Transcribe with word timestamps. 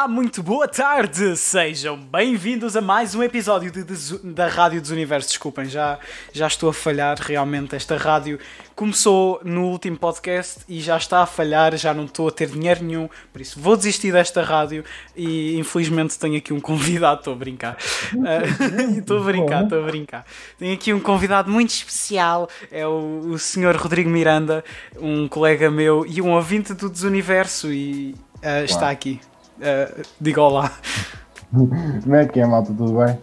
Olá, 0.00 0.08
muito 0.08 0.42
boa 0.42 0.66
tarde! 0.66 1.36
Sejam 1.36 1.94
bem-vindos 1.94 2.74
a 2.74 2.80
mais 2.80 3.14
um 3.14 3.22
episódio 3.22 3.70
de, 3.70 3.84
da 4.32 4.46
Rádio 4.46 4.80
dos 4.80 4.90
Universos. 4.90 5.32
Desculpem, 5.32 5.66
já, 5.66 5.98
já 6.32 6.46
estou 6.46 6.70
a 6.70 6.72
falhar 6.72 7.18
realmente. 7.20 7.76
Esta 7.76 7.98
rádio 7.98 8.38
começou 8.74 9.42
no 9.44 9.66
último 9.66 9.98
podcast 9.98 10.60
e 10.66 10.80
já 10.80 10.96
está 10.96 11.20
a 11.20 11.26
falhar, 11.26 11.76
já 11.76 11.92
não 11.92 12.06
estou 12.06 12.28
a 12.28 12.30
ter 12.30 12.48
dinheiro 12.48 12.82
nenhum, 12.82 13.10
por 13.30 13.42
isso 13.42 13.60
vou 13.60 13.76
desistir 13.76 14.10
desta 14.10 14.42
rádio 14.42 14.82
e 15.14 15.58
infelizmente 15.58 16.18
tenho 16.18 16.38
aqui 16.38 16.54
um 16.54 16.60
convidado, 16.60 17.18
estou 17.18 17.34
a 17.34 17.36
brincar. 17.36 17.76
Uh, 18.14 18.96
estou 19.00 19.18
a 19.18 19.24
brincar, 19.24 19.64
estou 19.64 19.84
a 19.84 19.86
brincar. 19.86 20.24
Tenho 20.58 20.72
aqui 20.72 20.94
um 20.94 21.00
convidado 21.00 21.50
muito 21.50 21.74
especial, 21.74 22.48
é 22.70 22.86
o, 22.86 23.32
o 23.32 23.38
senhor 23.38 23.76
Rodrigo 23.76 24.08
Miranda, 24.08 24.64
um 24.98 25.28
colega 25.28 25.70
meu 25.70 26.06
e 26.06 26.22
um 26.22 26.30
ouvinte 26.30 26.72
do 26.72 26.88
Desuniverso 26.88 27.70
e 27.70 28.14
uh, 28.42 28.64
está 28.64 28.88
aqui. 28.88 29.20
Uh, 29.60 30.02
diga 30.20 30.40
olá. 30.40 30.72
Como 31.52 32.14
é 32.14 32.26
que 32.26 32.40
é, 32.40 32.46
malta? 32.46 32.72
Tudo 32.72 33.04
bem? 33.04 33.18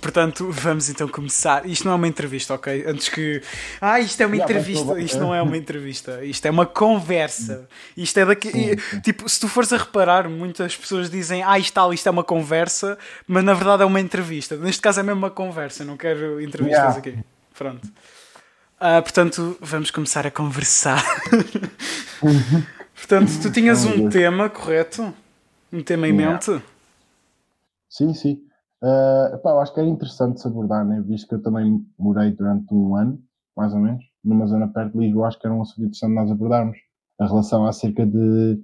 Portanto, 0.00 0.50
vamos 0.50 0.88
então 0.88 1.08
começar. 1.08 1.66
Isto 1.66 1.84
não 1.84 1.92
é 1.92 1.94
uma 1.94 2.08
entrevista, 2.08 2.54
ok? 2.54 2.84
Antes 2.86 3.08
que. 3.08 3.42
Ah, 3.80 3.98
isto 4.00 4.20
é 4.20 4.26
uma 4.26 4.36
entrevista. 4.36 4.98
Isto 5.00 5.18
não 5.18 5.34
é 5.34 5.42
uma 5.42 5.56
entrevista. 5.56 6.24
Isto 6.24 6.46
é 6.46 6.50
uma 6.50 6.66
conversa. 6.66 7.68
Isto 7.96 8.20
é 8.20 8.26
daqui. 8.26 8.76
Tipo, 9.02 9.28
se 9.28 9.40
tu 9.40 9.48
fores 9.48 9.72
a 9.72 9.76
reparar, 9.76 10.28
muitas 10.28 10.76
pessoas 10.76 11.10
dizem, 11.10 11.42
ah, 11.42 11.58
isto, 11.58 11.72
tal, 11.72 11.92
isto 11.92 12.06
é 12.06 12.10
uma 12.10 12.24
conversa, 12.24 12.98
mas 13.26 13.42
na 13.42 13.54
verdade 13.54 13.82
é 13.82 13.86
uma 13.86 14.00
entrevista. 14.00 14.56
Neste 14.56 14.82
caso 14.82 15.00
é 15.00 15.02
mesmo 15.02 15.18
uma 15.18 15.30
conversa. 15.30 15.84
não 15.84 15.96
quero 15.96 16.40
entrevistas 16.40 16.96
yeah. 16.96 16.98
aqui. 16.98 17.18
Pronto. 17.56 17.86
Uh, 18.80 19.02
portanto, 19.02 19.56
vamos 19.60 19.90
começar 19.90 20.26
a 20.26 20.30
conversar. 20.30 21.02
portanto, 22.94 23.30
tu 23.42 23.50
tinhas 23.50 23.84
um 23.84 24.08
tema, 24.08 24.48
correto? 24.48 25.12
Um 25.72 25.82
tema 25.82 26.08
em 26.08 26.12
mente? 26.12 26.62
Sim, 27.88 28.14
sim. 28.14 28.42
Uh, 28.82 29.34
epá, 29.34 29.50
eu 29.50 29.60
acho 29.60 29.74
que 29.74 29.80
era 29.80 29.88
interessante 29.88 30.40
se 30.40 30.46
abordar, 30.46 30.86
né? 30.86 31.02
visto 31.02 31.28
que 31.28 31.34
eu 31.34 31.42
também 31.42 31.84
morei 31.98 32.30
durante 32.30 32.72
um 32.72 32.94
ano, 32.94 33.18
mais 33.56 33.74
ou 33.74 33.80
menos, 33.80 34.04
numa 34.22 34.46
zona 34.46 34.68
perto 34.68 34.92
de 34.92 35.06
Lisboa, 35.06 35.28
acho 35.28 35.38
que 35.38 35.46
era 35.46 35.54
um 35.54 35.62
assunto 35.62 35.80
interessante 35.80 36.14
nós 36.14 36.30
abordarmos. 36.30 36.78
A 37.20 37.26
relação 37.26 37.66
acerca 37.66 38.06
de 38.06 38.62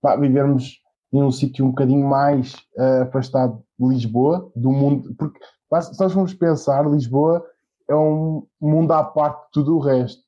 pá, 0.00 0.16
vivermos 0.16 0.80
em 1.12 1.22
um 1.22 1.30
sítio 1.30 1.64
um 1.64 1.70
bocadinho 1.70 2.06
mais 2.06 2.54
uh, 2.76 3.02
afastado 3.02 3.62
de 3.78 3.88
Lisboa, 3.88 4.50
do 4.54 4.70
mundo, 4.70 5.14
porque 5.18 5.40
se 5.82 6.00
nós 6.00 6.12
vamos 6.12 6.32
pensar, 6.34 6.88
Lisboa 6.88 7.44
é 7.88 7.94
um 7.94 8.46
mundo 8.60 8.92
à 8.92 9.02
parte 9.02 9.44
de 9.46 9.50
tudo 9.52 9.76
o 9.76 9.80
resto. 9.80 10.22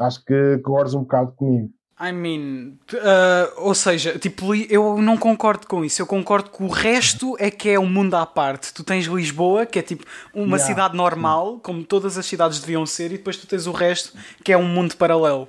Acho 0.00 0.24
que 0.24 0.58
concordas 0.58 0.94
um 0.94 1.02
bocado 1.02 1.32
comigo. 1.32 1.70
I 2.02 2.10
mean, 2.10 2.78
uh, 2.94 3.52
ou 3.58 3.74
seja, 3.76 4.18
tipo, 4.18 4.52
eu 4.56 5.00
não 5.00 5.16
concordo 5.16 5.68
com 5.68 5.84
isso. 5.84 6.02
Eu 6.02 6.06
concordo 6.06 6.50
que 6.50 6.60
o 6.60 6.66
resto 6.66 7.36
é 7.38 7.48
que 7.48 7.68
é 7.68 7.78
um 7.78 7.88
mundo 7.88 8.14
à 8.14 8.26
parte. 8.26 8.74
Tu 8.74 8.82
tens 8.82 9.06
Lisboa, 9.06 9.64
que 9.64 9.78
é 9.78 9.82
tipo 9.82 10.04
uma 10.34 10.56
yeah. 10.56 10.64
cidade 10.64 10.96
normal, 10.96 11.60
como 11.60 11.84
todas 11.84 12.18
as 12.18 12.26
cidades 12.26 12.58
deviam 12.58 12.84
ser, 12.84 13.12
e 13.12 13.18
depois 13.18 13.36
tu 13.36 13.46
tens 13.46 13.68
o 13.68 13.72
resto, 13.72 14.18
que 14.44 14.52
é 14.52 14.58
um 14.58 14.66
mundo 14.66 14.96
paralelo. 14.96 15.46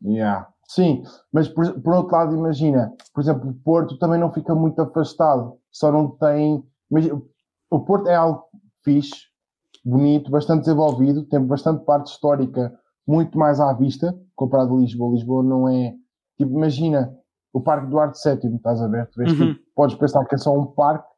Yeah. 0.00 0.48
Sim, 0.68 1.02
mas 1.32 1.48
por, 1.48 1.80
por 1.80 1.94
outro 1.94 2.14
lado, 2.14 2.36
imagina, 2.36 2.92
por 3.12 3.22
exemplo, 3.22 3.50
o 3.50 3.54
Porto 3.54 3.98
também 3.98 4.20
não 4.20 4.30
fica 4.32 4.54
muito 4.54 4.80
afastado, 4.80 5.54
só 5.72 5.90
não 5.90 6.10
tem. 6.10 6.62
Imagina, 6.90 7.20
o 7.70 7.80
Porto 7.80 8.08
é 8.08 8.14
algo 8.14 8.44
fixe, 8.84 9.22
bonito, 9.84 10.30
bastante 10.30 10.60
desenvolvido, 10.60 11.24
tem 11.24 11.40
bastante 11.40 11.84
parte 11.84 12.12
histórica 12.12 12.78
muito 13.08 13.38
mais 13.38 13.58
à 13.58 13.72
vista 13.72 14.14
comparado 14.36 14.76
a 14.76 14.80
Lisboa. 14.80 15.14
Lisboa 15.14 15.42
não 15.42 15.68
é. 15.68 15.94
Tipo, 16.36 16.52
imagina 16.52 17.12
o 17.52 17.60
Parque 17.60 17.88
Duarte 17.88 18.20
VII, 18.22 18.56
estás 18.56 18.82
a 18.82 18.86
ver? 18.86 19.08
Tu 19.10 19.18
vês, 19.18 19.32
uhum. 19.32 19.54
tipo, 19.54 19.66
podes 19.74 19.96
pensar 19.96 20.24
que 20.26 20.34
é 20.34 20.38
só 20.38 20.54
um 20.54 20.66
parque, 20.66 21.08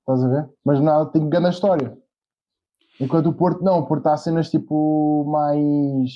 estás 0.00 0.24
a 0.24 0.28
ver? 0.28 0.50
Mas 0.64 0.80
nada, 0.80 1.06
tem 1.10 1.28
grande 1.28 1.50
história. 1.50 1.96
Enquanto 2.98 3.26
o 3.26 3.34
Porto 3.34 3.62
não, 3.62 3.80
o 3.80 3.86
Porto 3.86 4.06
há 4.06 4.16
cenas 4.16 4.50
tipo 4.50 5.24
mais. 5.26 6.10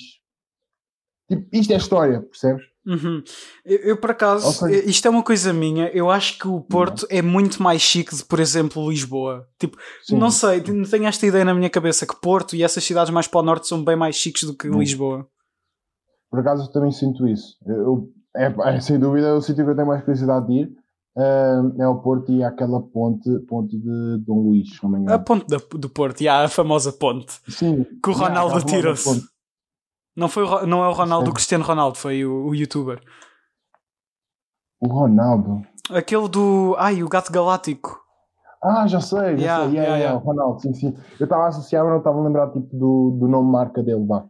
Tipo, 1.27 1.47
isto 1.53 1.71
é 1.71 1.75
história, 1.75 2.21
percebes? 2.21 2.63
Uhum. 2.89 3.21
Eu, 3.63 3.77
eu, 3.77 3.97
por 3.97 4.09
acaso, 4.09 4.51
seja, 4.51 4.89
isto 4.89 5.07
é 5.07 5.11
uma 5.11 5.21
coisa 5.21 5.53
minha. 5.53 5.89
Eu 5.89 6.09
acho 6.09 6.39
que 6.39 6.47
o 6.47 6.59
Porto 6.59 7.07
não. 7.09 7.17
é 7.17 7.21
muito 7.21 7.61
mais 7.61 7.83
chique 7.83 8.15
de, 8.15 8.25
por 8.25 8.39
exemplo, 8.39 8.89
Lisboa. 8.89 9.47
Tipo, 9.59 9.77
Sim. 10.03 10.17
não 10.17 10.31
sei, 10.31 10.59
tenho 10.61 11.05
esta 11.05 11.27
ideia 11.27 11.45
na 11.45 11.53
minha 11.53 11.69
cabeça 11.69 12.07
que 12.07 12.19
Porto 12.19 12.55
e 12.55 12.63
essas 12.63 12.83
cidades 12.83 13.11
mais 13.13 13.27
para 13.27 13.41
o 13.41 13.43
norte 13.43 13.67
são 13.67 13.83
bem 13.83 13.95
mais 13.95 14.15
chiques 14.15 14.43
do 14.43 14.55
que 14.55 14.67
uhum. 14.67 14.79
Lisboa. 14.79 15.27
Por 16.31 16.39
acaso 16.39 16.63
eu 16.63 16.71
também 16.71 16.91
sinto 16.91 17.27
isso. 17.27 17.57
Eu, 17.65 18.09
é, 18.35 18.53
é, 18.75 18.79
sem 18.79 18.99
dúvida 18.99 19.27
é 19.27 19.33
o 19.33 19.41
sítio 19.41 19.63
que 19.63 19.71
eu 19.71 19.75
tenho 19.75 19.87
mais 19.87 20.01
curiosidade 20.01 20.47
de 20.47 20.53
ir. 20.53 20.71
Uh, 21.15 21.81
é 21.81 21.87
o 21.87 22.01
Porto 22.01 22.31
e 22.31 22.43
aquela 22.43 22.81
ponte, 22.81 23.29
ponte 23.47 23.77
de 23.77 24.17
Dom 24.25 24.41
Luís, 24.41 24.69
A 25.09 25.19
ponte 25.19 25.45
do, 25.47 25.77
do 25.77 25.89
Porto, 25.89 26.21
e 26.21 26.27
a 26.27 26.47
famosa 26.47 26.93
ponte. 26.93 27.33
Sim. 27.49 27.85
Que 28.01 28.09
o 28.09 28.13
Ronaldo 28.13 28.63
tirou-se. 28.63 29.21
Não, 30.15 30.27
foi 30.27 30.43
o, 30.43 30.65
não 30.65 30.83
é 30.83 30.87
o 30.87 30.93
Ronaldo, 30.93 31.29
o 31.29 31.33
Cristiano 31.33 31.63
Ronaldo, 31.63 31.97
foi 31.97 32.25
o, 32.25 32.47
o 32.47 32.55
youtuber. 32.55 33.01
O 34.81 34.87
Ronaldo? 34.87 35.61
Aquele 35.91 36.27
do. 36.27 36.75
Ai, 36.77 37.03
o 37.03 37.09
Gato 37.09 37.31
Galáctico. 37.31 37.99
Ah, 38.61 38.85
já 38.87 38.99
sei, 38.99 39.37
já 39.37 39.43
yeah, 39.43 39.63
sei. 39.63 39.75
Yeah, 39.75 39.95
yeah, 39.95 39.97
yeah, 39.97 40.19
Ronaldo, 40.19 40.61
sim, 40.61 40.73
sim. 40.73 40.97
Eu 41.19 41.23
estava 41.23 41.45
a 41.45 41.47
associar, 41.47 41.83
mas 41.83 41.91
não 41.91 41.99
estava 41.99 42.19
a 42.19 42.23
lembrar 42.23 42.51
tipo, 42.51 42.75
do, 42.75 43.17
do 43.19 43.27
nome 43.27 43.49
marca 43.49 43.81
dele 43.81 44.05
lá. 44.07 44.27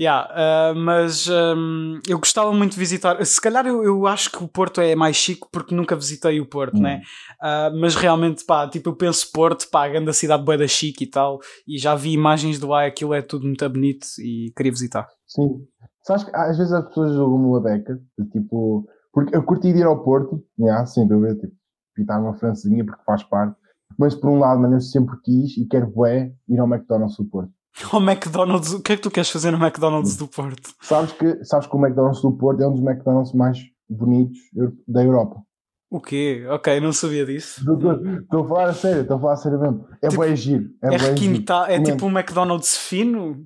Yeah, 0.00 0.30
uh, 0.32 0.74
mas 0.74 1.28
um, 1.28 2.00
eu 2.08 2.18
gostava 2.18 2.50
muito 2.54 2.72
de 2.72 2.78
visitar. 2.78 3.22
Se 3.22 3.38
calhar 3.38 3.66
eu, 3.66 3.84
eu 3.84 4.06
acho 4.06 4.30
que 4.30 4.42
o 4.42 4.48
Porto 4.48 4.80
é 4.80 4.96
mais 4.96 5.14
chique 5.14 5.46
porque 5.52 5.74
nunca 5.74 5.94
visitei 5.94 6.40
o 6.40 6.48
Porto, 6.48 6.78
hum. 6.78 6.80
né? 6.80 7.02
Uh, 7.38 7.78
mas 7.78 7.94
realmente, 7.94 8.42
pá, 8.46 8.66
tipo, 8.66 8.88
eu 8.88 8.96
penso 8.96 9.30
Porto, 9.30 9.68
pá, 9.70 9.84
a 9.84 9.88
grande 9.90 10.14
cidade 10.14 10.42
boa 10.42 10.56
da 10.56 10.66
chique 10.66 11.04
e 11.04 11.06
tal, 11.06 11.38
e 11.68 11.76
já 11.76 11.94
vi 11.94 12.12
imagens 12.12 12.58
do 12.58 12.68
lá, 12.68 12.86
aquilo 12.86 13.12
é 13.12 13.20
tudo 13.20 13.44
muito 13.44 13.68
bonito 13.68 14.06
e 14.18 14.50
queria 14.56 14.72
visitar. 14.72 15.06
Sim. 15.26 15.66
Sabes 16.02 16.24
que 16.24 16.34
às 16.34 16.56
vezes 16.56 16.72
as 16.72 16.86
pessoas 16.86 17.14
jogam-me 17.14 17.44
uma 17.44 17.60
beca, 17.60 18.00
tipo, 18.32 18.88
porque 19.12 19.36
eu 19.36 19.42
curti 19.42 19.70
de 19.70 19.80
ir 19.80 19.84
ao 19.84 20.02
Porto, 20.02 20.42
yeah, 20.58 20.86
sem 20.86 21.06
dúvida, 21.06 21.34
tipo, 21.34 21.52
pintar 21.94 22.22
uma 22.22 22.32
francesinha 22.38 22.86
porque 22.86 23.04
faz 23.04 23.22
parte, 23.24 23.54
mas 23.98 24.14
por 24.14 24.30
um 24.30 24.38
lado, 24.38 24.62
mano, 24.62 24.76
eu 24.76 24.80
sempre 24.80 25.14
quis 25.22 25.58
e 25.58 25.66
quero 25.66 25.90
bué 25.90 26.32
ir 26.48 26.58
ao 26.58 26.66
McDonald's 26.66 27.18
do 27.18 27.26
Porto. 27.26 27.52
Ao 27.92 28.00
McDonald's, 28.00 28.72
o 28.72 28.82
que 28.82 28.92
é 28.92 28.96
que 28.96 29.02
tu 29.02 29.10
queres 29.10 29.30
fazer 29.30 29.50
no 29.50 29.58
McDonald's 29.58 30.16
do 30.16 30.26
Porto? 30.26 30.74
Sabes 30.82 31.12
que, 31.12 31.44
sabes 31.44 31.66
que 31.66 31.76
o 31.76 31.78
McDonald's 31.78 32.20
do 32.20 32.32
Porto 32.32 32.62
é 32.62 32.68
um 32.68 32.72
dos 32.72 32.82
McDonald's 32.82 33.32
mais 33.32 33.58
bonitos 33.88 34.38
da 34.86 35.02
Europa. 35.02 35.42
O 35.90 36.00
quê? 36.00 36.46
Ok, 36.48 36.78
não 36.80 36.92
sabia 36.92 37.26
disso. 37.26 37.60
Estou 37.60 38.44
a 38.44 38.48
falar 38.48 38.68
a 38.68 38.74
sério, 38.74 39.02
estou 39.02 39.16
a 39.16 39.20
falar 39.20 39.32
a 39.32 39.36
sério 39.36 39.60
mesmo. 39.60 39.88
É 40.00 40.08
tipo, 40.08 40.22
bem 40.22 40.36
giro. 40.36 40.70
É, 40.82 40.94
é, 40.94 40.96
requinta, 40.96 41.66
é 41.68 41.82
tipo 41.82 42.06
um 42.06 42.10
McDonald's 42.10 42.76
fino? 42.76 43.44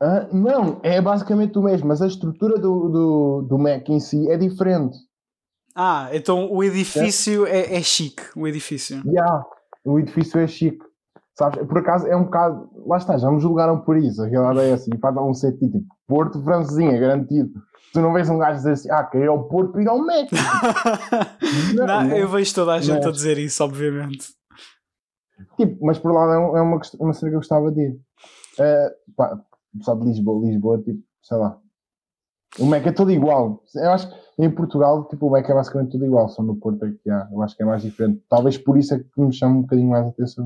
Ah, 0.00 0.28
não, 0.32 0.80
é 0.82 1.02
basicamente 1.02 1.58
o 1.58 1.62
mesmo, 1.62 1.88
mas 1.88 2.00
a 2.00 2.06
estrutura 2.06 2.58
do, 2.58 2.88
do, 2.88 3.42
do 3.42 3.58
Mac 3.58 3.88
em 3.88 4.00
si 4.00 4.30
é 4.30 4.38
diferente. 4.38 4.96
Ah, 5.74 6.08
então 6.12 6.50
o 6.50 6.64
edifício 6.64 7.46
é, 7.46 7.60
é, 7.60 7.76
é 7.76 7.82
chique, 7.82 8.22
o 8.34 8.46
edifício. 8.48 9.02
Yeah, 9.04 9.44
o 9.84 9.98
edifício 9.98 10.40
é 10.40 10.46
chique. 10.46 10.84
Sabes, 11.38 11.64
por 11.68 11.78
acaso 11.78 12.04
é 12.08 12.16
um 12.16 12.24
bocado. 12.24 12.68
Lá 12.84 12.96
está, 12.96 13.16
já 13.16 13.30
me 13.30 13.38
julgaram 13.38 13.80
por 13.80 13.96
isso. 13.96 14.20
A 14.20 14.26
realidade 14.26 14.70
é 14.70 14.72
assim. 14.72 14.90
Faz 15.00 15.16
algum 15.16 15.32
sentido. 15.32 15.78
Tipo, 15.78 15.94
Porto 16.08 16.42
francesinha, 16.42 16.98
garantido. 16.98 17.50
Tu 17.92 18.00
não 18.00 18.12
vês 18.12 18.28
um 18.28 18.38
gajo 18.38 18.56
dizer 18.56 18.72
assim, 18.72 18.90
ah, 18.90 19.04
queria 19.04 19.30
ao 19.30 19.48
Porto 19.48 19.72
para 19.72 19.82
ir 19.82 19.88
ao 19.88 20.04
México. 20.04 20.34
não, 21.76 21.86
não, 21.86 22.16
eu 22.16 22.28
vejo 22.28 22.54
toda 22.54 22.72
a 22.74 22.80
gente 22.80 23.06
a 23.06 23.10
dizer 23.12 23.38
isso, 23.38 23.62
obviamente. 23.62 24.26
Tipo, 25.56 25.86
mas 25.86 25.98
por 25.98 26.12
lá 26.12 26.24
é, 26.34 26.58
é 26.58 26.60
uma, 26.60 26.80
uma 26.98 27.12
cena 27.12 27.30
que 27.30 27.36
eu 27.36 27.40
gostava 27.40 27.70
de 27.70 27.82
ir. 27.82 27.92
Uh, 28.58 29.14
pá, 29.16 29.40
só 29.82 29.94
de 29.94 30.06
Lisboa, 30.06 30.44
Lisboa, 30.44 30.82
tipo, 30.82 31.00
sei 31.22 31.36
lá. 31.36 31.56
O 32.58 32.66
Mac 32.66 32.84
é 32.84 32.92
todo 32.92 33.12
igual. 33.12 33.62
Eu 33.76 33.90
acho 33.92 34.10
que 34.10 34.42
em 34.42 34.50
Portugal, 34.50 35.06
tipo, 35.08 35.26
o 35.26 35.30
Mac 35.30 35.48
é 35.48 35.54
basicamente 35.54 35.92
tudo 35.92 36.04
igual, 36.04 36.28
só 36.28 36.42
no 36.42 36.56
Porto 36.56 36.84
é 36.84 36.90
que 36.90 37.08
há. 37.08 37.28
Eu 37.30 37.42
acho 37.42 37.56
que 37.56 37.62
é 37.62 37.66
mais 37.66 37.82
diferente. 37.82 38.22
Talvez 38.28 38.58
por 38.58 38.76
isso 38.76 38.94
é 38.94 38.98
que 38.98 39.20
me 39.20 39.32
chama 39.32 39.58
um 39.58 39.62
bocadinho 39.62 39.88
mais 39.88 40.06
a 40.06 40.08
atenção. 40.08 40.44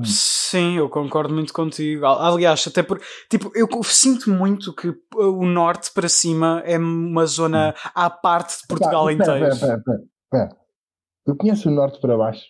Sim, 0.53 0.77
eu 0.77 0.87
concordo 0.87 1.33
muito 1.33 1.51
contigo. 1.51 2.05
Aliás, 2.05 2.63
até 2.67 2.83
por. 2.83 3.01
Tipo, 3.27 3.51
eu 3.55 3.67
sinto 3.85 4.29
muito 4.29 4.71
que 4.71 4.95
o 5.15 5.47
norte 5.47 5.91
para 5.91 6.07
cima 6.07 6.61
é 6.63 6.77
uma 6.77 7.25
zona 7.25 7.73
à 7.95 8.07
parte 8.07 8.61
de 8.61 8.67
Portugal 8.67 9.07
pera, 9.07 9.13
inteiro. 9.15 9.45
Pera, 9.45 9.55
pera, 9.59 9.81
pera, 9.83 10.03
pera. 10.29 10.55
Tu 11.25 11.35
conheces 11.35 11.65
o 11.65 11.71
norte 11.71 11.99
para 11.99 12.15
baixo? 12.15 12.43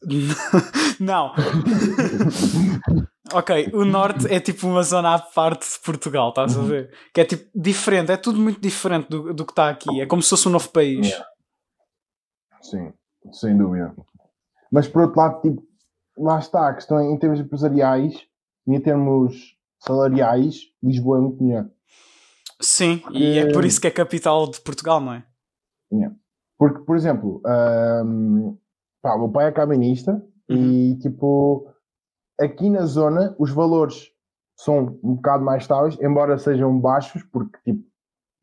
Não. 0.98 1.34
ok, 3.34 3.70
o 3.74 3.84
norte 3.84 4.26
é 4.32 4.40
tipo 4.40 4.66
uma 4.66 4.82
zona 4.82 5.16
à 5.16 5.18
parte 5.18 5.70
de 5.70 5.78
Portugal, 5.84 6.30
estás 6.30 6.56
a 6.56 6.62
ver? 6.62 6.90
Que 7.12 7.20
é 7.20 7.24
tipo 7.26 7.50
diferente, 7.54 8.12
é 8.12 8.16
tudo 8.16 8.40
muito 8.40 8.62
diferente 8.62 9.10
do, 9.10 9.34
do 9.34 9.44
que 9.44 9.52
está 9.52 9.68
aqui. 9.68 10.00
É 10.00 10.06
como 10.06 10.22
se 10.22 10.30
fosse 10.30 10.48
um 10.48 10.52
novo 10.52 10.70
país. 10.70 11.14
Sim, 12.62 12.94
sem 13.30 13.58
dúvida. 13.58 13.94
Mas 14.72 14.88
por 14.88 15.02
outro 15.02 15.20
lado, 15.20 15.42
tipo, 15.42 15.69
lá 16.20 16.38
está, 16.38 16.68
a 16.68 16.74
questão 16.74 17.00
em 17.00 17.18
termos 17.18 17.40
empresariais 17.40 18.14
e 18.66 18.74
em 18.74 18.80
termos 18.80 19.56
salariais, 19.78 20.56
Lisboa 20.82 21.18
é 21.18 21.20
muito 21.20 21.42
melhor. 21.42 21.70
Sim, 22.60 22.98
Porque... 22.98 23.18
e 23.18 23.38
é 23.38 23.52
por 23.52 23.64
isso 23.64 23.80
que 23.80 23.86
é 23.86 23.90
capital 23.90 24.50
de 24.50 24.60
Portugal, 24.60 25.00
não 25.00 25.14
é? 25.14 25.24
Yeah. 25.90 26.14
Porque, 26.58 26.80
por 26.80 26.94
exemplo, 26.94 27.40
um, 28.04 28.58
pá, 29.02 29.14
o 29.14 29.20
meu 29.20 29.28
pai 29.30 29.46
é 29.46 29.52
caminista 29.52 30.22
uhum. 30.48 30.56
e, 30.56 30.98
tipo, 30.98 31.66
aqui 32.38 32.68
na 32.68 32.84
zona 32.84 33.34
os 33.38 33.50
valores 33.50 34.10
são 34.58 34.98
um 35.02 35.14
bocado 35.14 35.42
mais 35.42 35.62
estáveis, 35.62 35.98
embora 36.02 36.36
sejam 36.36 36.78
baixos, 36.78 37.22
porque, 37.32 37.58
tipo, 37.64 37.82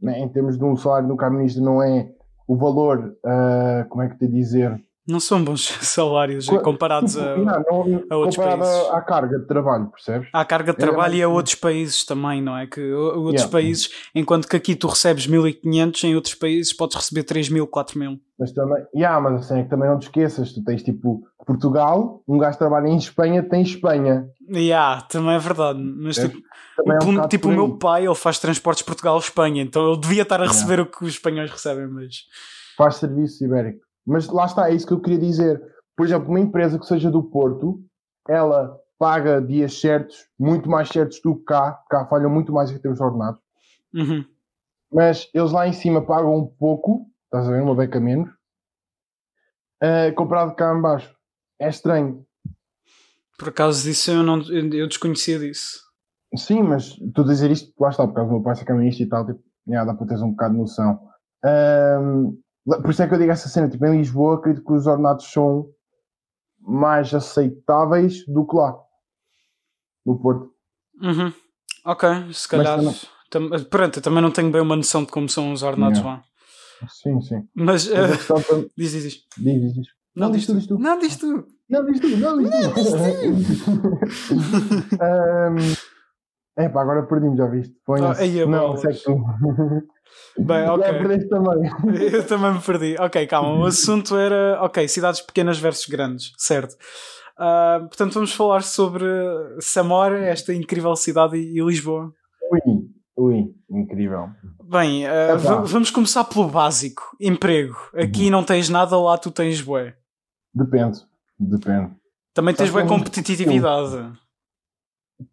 né, 0.02 0.20
em 0.20 0.28
termos 0.28 0.58
de 0.58 0.64
um 0.64 0.76
salário 0.76 1.08
no 1.08 1.16
caminista 1.16 1.62
não 1.62 1.82
é 1.82 2.12
o 2.48 2.56
valor, 2.58 3.16
uh, 3.24 3.88
como 3.90 4.02
é 4.02 4.10
que 4.10 4.18
te 4.18 4.28
dizer, 4.28 4.84
não 5.08 5.20
são 5.20 5.44
bons 5.44 5.68
salários 5.82 6.48
comparados 6.64 7.18
a, 7.18 7.38
não, 7.38 7.64
não, 7.88 8.04
a 8.10 8.18
outros 8.18 8.36
países. 8.36 8.90
À 8.92 9.02
carga 9.02 9.40
de 9.40 9.48
trabalho, 9.48 9.88
percebes? 9.88 10.30
À 10.34 10.44
carga 10.44 10.74
de 10.74 10.78
trabalho 10.78 11.14
é 11.14 11.18
e 11.18 11.24
a 11.24 11.30
outros 11.30 11.56
países 11.56 12.06
também, 12.06 12.42
não 12.42 12.58
é? 12.58 12.68
Que 12.68 12.92
outros 12.92 13.44
yeah. 13.44 13.52
países, 13.52 13.90
enquanto 14.14 14.48
que 14.48 14.56
aqui 14.56 14.76
tu 14.76 14.88
recebes 14.88 15.26
1500, 15.28 16.04
em 16.04 16.16
outros 16.16 16.36
países 16.36 16.74
podes 16.74 16.98
receber 16.98 17.24
3000, 17.24 17.66
4000. 17.68 18.20
Mas 18.40 18.52
também, 18.52 18.86
yeah, 18.94 19.20
mas 19.20 19.42
assim 19.42 19.60
é 19.60 19.64
que 19.64 19.70
também 19.70 19.90
não 19.90 19.98
te 19.98 20.04
esqueças, 20.04 20.54
tu 20.54 20.64
tens 20.64 20.84
tipo 20.84 21.24
Portugal, 21.46 22.22
um 22.28 22.38
gajo 22.38 22.58
trabalha 22.58 22.88
em 22.88 22.98
Espanha, 22.98 23.42
tem 23.42 23.62
Espanha. 23.62 24.30
Yeah, 24.54 25.02
também 25.04 25.36
é 25.36 25.40
verdade. 25.40 25.80
Mas 25.82 26.18
tipo, 26.18 26.38
o, 26.86 26.92
é 26.92 27.00
um 27.04 27.28
tipo 27.28 27.48
o 27.48 27.52
meu 27.52 27.78
pai, 27.78 28.06
ele 28.06 28.14
faz 28.14 28.38
transportes 28.38 28.84
Portugal-Espanha, 28.84 29.62
então 29.62 29.90
ele 29.90 30.00
devia 30.00 30.24
estar 30.24 30.42
a 30.42 30.46
receber 30.46 30.74
yeah. 30.74 30.84
o 30.84 30.92
que 30.92 31.06
os 31.06 31.14
espanhóis 31.14 31.50
recebem, 31.50 31.88
mas. 31.88 32.26
Faz 32.78 32.98
serviço 32.98 33.44
ibérico. 33.44 33.87
Mas 34.08 34.28
lá 34.30 34.46
está, 34.46 34.70
é 34.70 34.74
isso 34.74 34.88
que 34.88 34.94
eu 34.94 35.02
queria 35.02 35.20
dizer. 35.20 35.62
Por 35.96 36.06
exemplo, 36.06 36.30
uma 36.30 36.40
empresa 36.40 36.80
que 36.80 36.86
seja 36.86 37.12
do 37.12 37.22
Porto, 37.22 37.84
ela 38.28 38.80
paga 38.98 39.42
dias 39.42 39.80
certos, 39.80 40.28
muito 40.40 40.70
mais 40.70 40.88
certos 40.88 41.20
do 41.22 41.36
que 41.36 41.44
cá, 41.44 41.74
cá 41.90 42.06
falham 42.08 42.30
muito 42.30 42.54
mais 42.54 42.72
em 42.72 42.80
termos 42.80 43.02
ordenados. 43.02 43.42
Uhum. 43.94 44.24
Mas 44.92 45.30
eles 45.34 45.52
lá 45.52 45.68
em 45.68 45.74
cima 45.74 46.06
pagam 46.06 46.36
um 46.36 46.48
pouco, 46.48 47.06
estás 47.26 47.48
a 47.48 47.52
ver, 47.52 47.62
uma 47.62 47.76
beca 47.76 48.00
menos, 48.00 48.30
uh, 49.84 50.14
comparado 50.16 50.56
cá 50.56 50.74
em 50.74 50.82
baixo. 50.82 51.14
É 51.60 51.68
estranho. 51.68 52.26
Por 53.38 53.50
acaso 53.50 53.84
disso 53.84 54.12
eu, 54.12 54.24
não, 54.24 54.42
eu 54.42 54.88
desconhecia 54.88 55.38
disso. 55.38 55.82
Sim, 56.36 56.64
mas 56.64 56.96
tu 57.14 57.24
dizer 57.24 57.52
isto, 57.52 57.74
lá 57.80 57.90
está, 57.90 58.08
por 58.08 58.14
causa 58.14 58.30
do 58.30 58.36
meu 58.36 58.44
pai 58.44 58.56
ser 58.56 58.66
caminhista 58.66 59.04
e 59.04 59.08
tal, 59.08 59.26
tipo, 59.26 59.44
yeah, 59.68 59.90
dá 59.90 59.98
para 59.98 60.08
teres 60.08 60.22
um 60.22 60.32
bocado 60.32 60.54
de 60.54 60.60
noção. 60.60 61.00
Um, 61.46 62.40
por 62.68 62.90
isso 62.90 63.02
é 63.02 63.08
que 63.08 63.14
eu 63.14 63.18
digo 63.18 63.32
essa 63.32 63.48
cena, 63.48 63.70
tipo, 63.70 63.86
em 63.86 63.98
Lisboa 63.98 64.36
acredito 64.36 64.66
que 64.66 64.74
os 64.74 64.86
ordenados 64.88 65.32
são 65.32 65.70
mais 66.60 67.14
aceitáveis 67.14 68.26
do 68.26 68.46
que 68.46 68.56
lá. 68.56 68.78
No 70.06 70.20
Porto. 70.20 70.52
Uhum. 71.02 71.32
Ok, 71.86 72.10
se 72.34 72.48
calhar. 72.48 72.80
Tam, 73.30 73.50
pronto, 73.70 74.00
eu 74.00 74.04
também 74.04 74.22
não 74.22 74.32
tenho 74.32 74.52
bem 74.52 74.62
uma 74.62 74.76
noção 74.76 75.04
de 75.04 75.12
como 75.12 75.30
são 75.30 75.52
os 75.54 75.64
ordenados 75.64 76.00
yeah. 76.00 76.18
lá. 76.82 76.88
Sim, 76.90 77.22
sim. 77.22 77.48
Mas. 77.56 77.88
Uh, 77.88 78.70
diz, 78.78 78.92
diz, 78.92 79.04
diz. 79.04 79.24
Diz, 79.38 79.62
diz, 79.62 79.74
diz. 79.74 79.88
Não, 80.16 80.28
não 80.28 80.36
diz, 80.36 80.46
tu, 80.46 80.56
diz 80.56 80.68
tu. 80.68 80.80
Não, 80.80 81.00
diz 81.00 81.18
tu. 81.18 81.48
Não, 81.70 81.86
diz 81.86 82.00
tu. 82.00 82.18
Não, 82.18 82.38
diz 82.38 82.50
tu. 83.64 83.78
um, 86.58 86.62
Epá, 86.62 86.82
agora 86.82 87.04
perdi-me, 87.04 87.38
já 87.38 87.48
viste? 87.48 87.76
Põe 87.86 88.02
oh, 88.02 88.12
aí 88.12 88.46
não, 88.46 88.78
sei 88.78 88.94
que 88.94 89.04
tu. 89.04 89.16
Bem, 90.40 90.68
ok. 90.70 91.28
também. 91.28 91.72
Eu 92.14 92.26
também 92.26 92.54
me 92.54 92.62
perdi. 92.62 92.96
Ok, 93.00 93.26
calma. 93.28 93.60
O 93.60 93.66
assunto 93.66 94.16
era, 94.16 94.60
ok, 94.62 94.88
cidades 94.88 95.22
pequenas 95.22 95.60
versus 95.60 95.88
grandes, 95.88 96.32
certo? 96.38 96.76
Uh, 97.38 97.88
portanto, 97.88 98.14
vamos 98.14 98.34
falar 98.34 98.64
sobre 98.64 99.06
Samora, 99.60 100.26
esta 100.26 100.54
incrível 100.54 100.96
cidade, 100.96 101.38
e, 101.38 101.62
Lisboa. 101.62 102.12
Ui, 102.52 102.62
ui, 103.16 103.56
incrível. 103.70 104.30
Bem, 104.64 105.06
uh, 105.06 105.66
vamos 105.66 105.92
começar 105.92 106.24
pelo 106.24 106.48
básico: 106.48 107.16
emprego. 107.20 107.76
Aqui 107.94 108.26
uhum. 108.26 108.32
não 108.32 108.44
tens 108.44 108.70
nada, 108.70 108.98
lá 108.98 109.18
tu 109.18 109.32
tens 109.32 109.62
bué. 109.62 109.96
Depende, 110.54 111.00
depende. 111.40 111.92
Também 112.34 112.54
tens 112.54 112.70
bué 112.72 112.86
competitividade. 112.86 114.12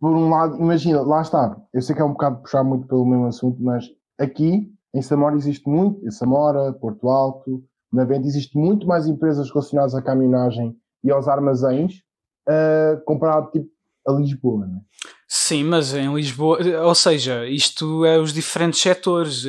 Por 0.01 0.11
um 0.11 0.31
lado, 0.31 0.57
imagina, 0.57 1.03
lá 1.03 1.21
está. 1.21 1.57
Eu 1.73 1.83
sei 1.83 1.95
que 1.95 2.01
é 2.01 2.05
um 2.05 2.13
bocado 2.13 2.41
puxar 2.41 2.65
muito 2.65 2.87
pelo 2.87 3.05
mesmo 3.05 3.27
assunto, 3.27 3.63
mas 3.63 3.85
aqui 4.19 4.73
em 4.95 5.03
Samora 5.03 5.37
existe 5.37 5.69
muito, 5.69 6.07
em 6.07 6.11
Samora, 6.11 6.73
Porto 6.73 7.09
Alto, 7.09 7.63
na 7.93 8.05
Venda, 8.05 8.27
existe 8.27 8.57
muito 8.59 8.87
mais 8.87 9.07
empresas 9.07 9.51
relacionadas 9.51 9.95
à 9.95 10.03
caminhonagem 10.03 10.77
e 11.03 11.11
aos 11.11 11.29
armazéns 11.29 12.03
uh, 12.49 13.05
comparado 13.05 13.51
tipo, 13.51 13.69
a 14.07 14.13
Lisboa, 14.13 14.67
né? 14.67 14.81
Sim, 15.37 15.65
mas 15.65 15.93
em 15.93 16.15
Lisboa, 16.15 16.61
ou 16.85 16.95
seja, 16.95 17.45
isto 17.45 18.05
é 18.05 18.21
os 18.21 18.33
diferentes 18.33 18.81
setores. 18.81 19.45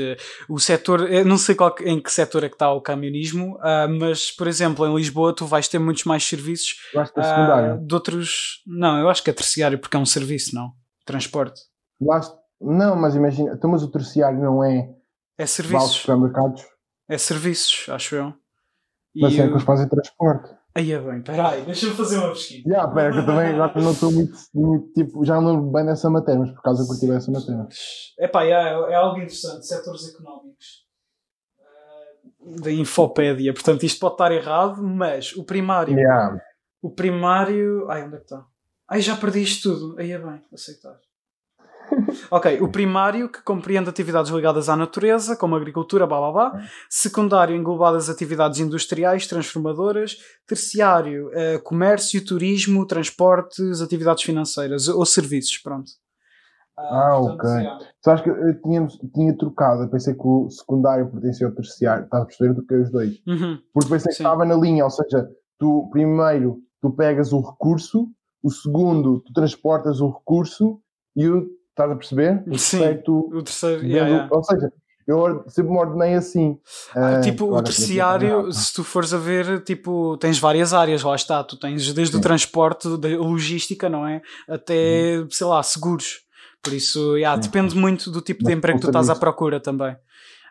O 0.49 0.57
setor, 0.57 1.07
não 1.23 1.37
sei 1.37 1.53
qual, 1.53 1.75
em 1.81 2.01
que 2.01 2.11
setor 2.11 2.43
é 2.43 2.49
que 2.49 2.55
está 2.55 2.71
o 2.71 2.81
camionismo, 2.81 3.55
uh, 3.57 3.87
mas, 3.87 4.31
por 4.31 4.47
exemplo, 4.47 4.87
em 4.87 4.95
Lisboa 4.95 5.35
tu 5.35 5.45
vais 5.45 5.67
ter 5.67 5.77
muitos 5.77 6.03
mais 6.03 6.23
serviços 6.23 6.77
uh, 6.95 7.85
de 7.85 7.93
outros. 7.93 8.63
Não, 8.65 8.97
eu 8.97 9.07
acho 9.09 9.23
que 9.23 9.29
é 9.29 9.33
terciário 9.33 9.77
porque 9.77 9.95
é 9.95 9.99
um 9.99 10.07
serviço, 10.07 10.55
não? 10.55 10.71
Transporte. 11.05 11.61
Não, 12.59 12.95
mas 12.95 13.13
imagina, 13.13 13.53
então, 13.53 13.69
mas 13.69 13.83
o 13.83 13.91
terciário 13.91 14.39
não 14.39 14.63
é 14.63 14.89
é 15.37 15.45
serviços. 15.45 15.91
supermercados. 15.91 16.63
É 17.07 17.17
serviços, 17.19 17.87
acho 17.89 18.15
eu. 18.15 18.33
Mas 19.21 19.33
é 19.33 19.47
que 19.47 19.53
eles 19.53 19.63
fazem 19.63 19.87
transporte. 19.87 20.55
Aí 20.73 20.91
é 20.91 20.99
bem, 20.99 21.21
peraí, 21.21 21.61
deixa-me 21.63 21.93
fazer 21.93 22.17
uma 22.17 22.29
pesquisa. 22.29 22.63
Já, 22.67 22.69
yeah, 22.69 22.93
pera, 22.93 23.13
que 23.13 23.19
eu 23.19 23.25
também 23.25 23.47
agora 23.47 23.81
não 23.81 23.91
estou 23.91 24.11
muito, 24.11 24.33
muito, 24.53 24.91
tipo, 24.91 25.23
já 25.23 25.39
não 25.39 25.53
lembro 25.53 25.71
bem 25.71 25.85
dessa 25.85 26.09
matéria, 26.09 26.41
mas 26.41 26.51
por 26.51 26.61
causa 26.61 26.83
que 26.83 26.91
eu 26.91 26.97
curti 26.99 27.11
essa 27.15 27.31
matéria. 27.31 27.67
Epá, 28.19 28.43
é, 28.43 28.49
é 28.49 28.95
algo 28.95 29.15
interessante, 29.15 29.65
setores 29.65 30.13
económicos. 30.13 30.85
Uh, 32.41 32.61
da 32.61 32.71
Infopédia, 32.73 33.53
portanto 33.53 33.83
isto 33.83 34.01
pode 34.01 34.15
estar 34.15 34.33
errado, 34.33 34.83
mas 34.83 35.33
o 35.37 35.45
primário. 35.45 35.97
Yeah. 35.97 36.41
O 36.81 36.89
primário. 36.91 37.89
Ai, 37.89 38.03
onde 38.03 38.15
é 38.15 38.17
que 38.17 38.23
está? 38.25 38.45
Ai, 38.89 39.01
já 39.01 39.15
perdi 39.15 39.43
isto 39.43 39.69
tudo. 39.69 39.97
Aí 39.97 40.11
é 40.11 40.19
bem, 40.19 40.43
aceitar. 40.53 40.99
Ok, 42.31 42.61
o 42.61 42.67
primário, 42.67 43.29
que 43.29 43.41
compreende 43.41 43.89
atividades 43.89 44.31
ligadas 44.31 44.69
à 44.69 44.75
natureza, 44.75 45.35
como 45.35 45.55
agricultura, 45.55 46.07
blá 46.07 46.19
blá 46.19 46.31
blá. 46.31 46.63
Secundário, 46.89 47.55
englobadas 47.55 48.09
atividades 48.09 48.59
industriais, 48.59 49.27
transformadoras. 49.27 50.17
Terciário, 50.47 51.29
uh, 51.29 51.61
comércio, 51.63 52.23
turismo, 52.25 52.85
transportes, 52.85 53.81
atividades 53.81 54.23
financeiras 54.23 54.87
ou 54.87 55.05
serviços, 55.05 55.57
pronto. 55.57 55.89
Uh, 56.77 56.81
ah, 56.81 57.15
portanto, 57.17 57.39
ok. 57.39 57.49
Yeah. 57.49 57.85
Sabes 58.03 58.21
que 58.21 58.29
eu 58.29 58.61
tinha, 58.61 58.87
tinha 59.13 59.37
trocado, 59.37 59.83
eu 59.83 59.89
pensei 59.89 60.13
que 60.13 60.27
o 60.27 60.49
secundário 60.49 61.09
pertencia 61.09 61.47
ao 61.47 61.53
terciário, 61.53 62.03
estás 62.03 62.23
a 62.23 62.25
perceber 62.25 62.53
do 62.53 62.65
que 62.65 62.75
os 62.75 62.91
dois? 62.91 63.15
Uhum. 63.25 63.59
Porque 63.73 63.89
pensei 63.89 64.11
Sim. 64.11 64.17
que 64.17 64.23
estava 64.23 64.45
na 64.45 64.55
linha, 64.55 64.83
ou 64.83 64.91
seja, 64.91 65.27
tu 65.57 65.89
primeiro 65.91 66.59
tu 66.81 66.91
pegas 66.91 67.33
o 67.33 67.39
recurso, 67.39 68.07
o 68.43 68.51
segundo 68.51 69.21
tu 69.21 69.33
transportas 69.33 70.01
o 70.01 70.09
recurso 70.09 70.79
e 71.15 71.27
o 71.27 71.47
Estás 71.75 71.91
a 71.91 71.95
perceber? 71.95 72.41
O 72.47 72.57
Sim, 72.57 72.79
terceiro, 72.79 73.29
o 73.33 73.43
terceiro 73.43 73.85
yeah, 73.85 74.09
yeah. 74.09 74.29
Ou 74.31 74.41
seja, 74.41 74.71
eu 75.05 75.43
sempre 75.49 75.71
me 75.73 75.77
ordenei 75.77 76.13
assim. 76.13 76.57
Ah, 76.95 77.17
uh, 77.17 77.21
tipo, 77.21 77.53
o 77.53 77.61
terciário, 77.61 78.49
se 78.49 78.73
tu 78.73 78.81
fores 78.81 79.13
a 79.13 79.17
ver, 79.17 79.61
tipo, 79.61 80.15
tens 80.15 80.39
várias 80.39 80.73
áreas, 80.73 81.03
lá 81.03 81.13
está. 81.13 81.43
Tu 81.43 81.57
tens 81.57 81.93
desde 81.93 82.13
Sim. 82.13 82.19
o 82.19 82.21
transporte, 82.21 82.97
da 82.97 83.09
logística, 83.09 83.89
não 83.89 84.07
é? 84.07 84.21
Até, 84.47 85.19
uhum. 85.19 85.29
sei 85.29 85.47
lá, 85.47 85.61
seguros. 85.61 86.21
Por 86.63 86.71
isso, 86.71 87.17
yeah, 87.17 87.39
depende 87.39 87.75
muito 87.75 88.09
do 88.09 88.21
tipo 88.21 88.43
Mas 88.43 88.51
de 88.51 88.57
emprego 88.57 88.79
que 88.79 88.85
tu 88.85 88.89
estás 88.89 89.09
à 89.09 89.15
procura 89.15 89.59
também. 89.59 89.97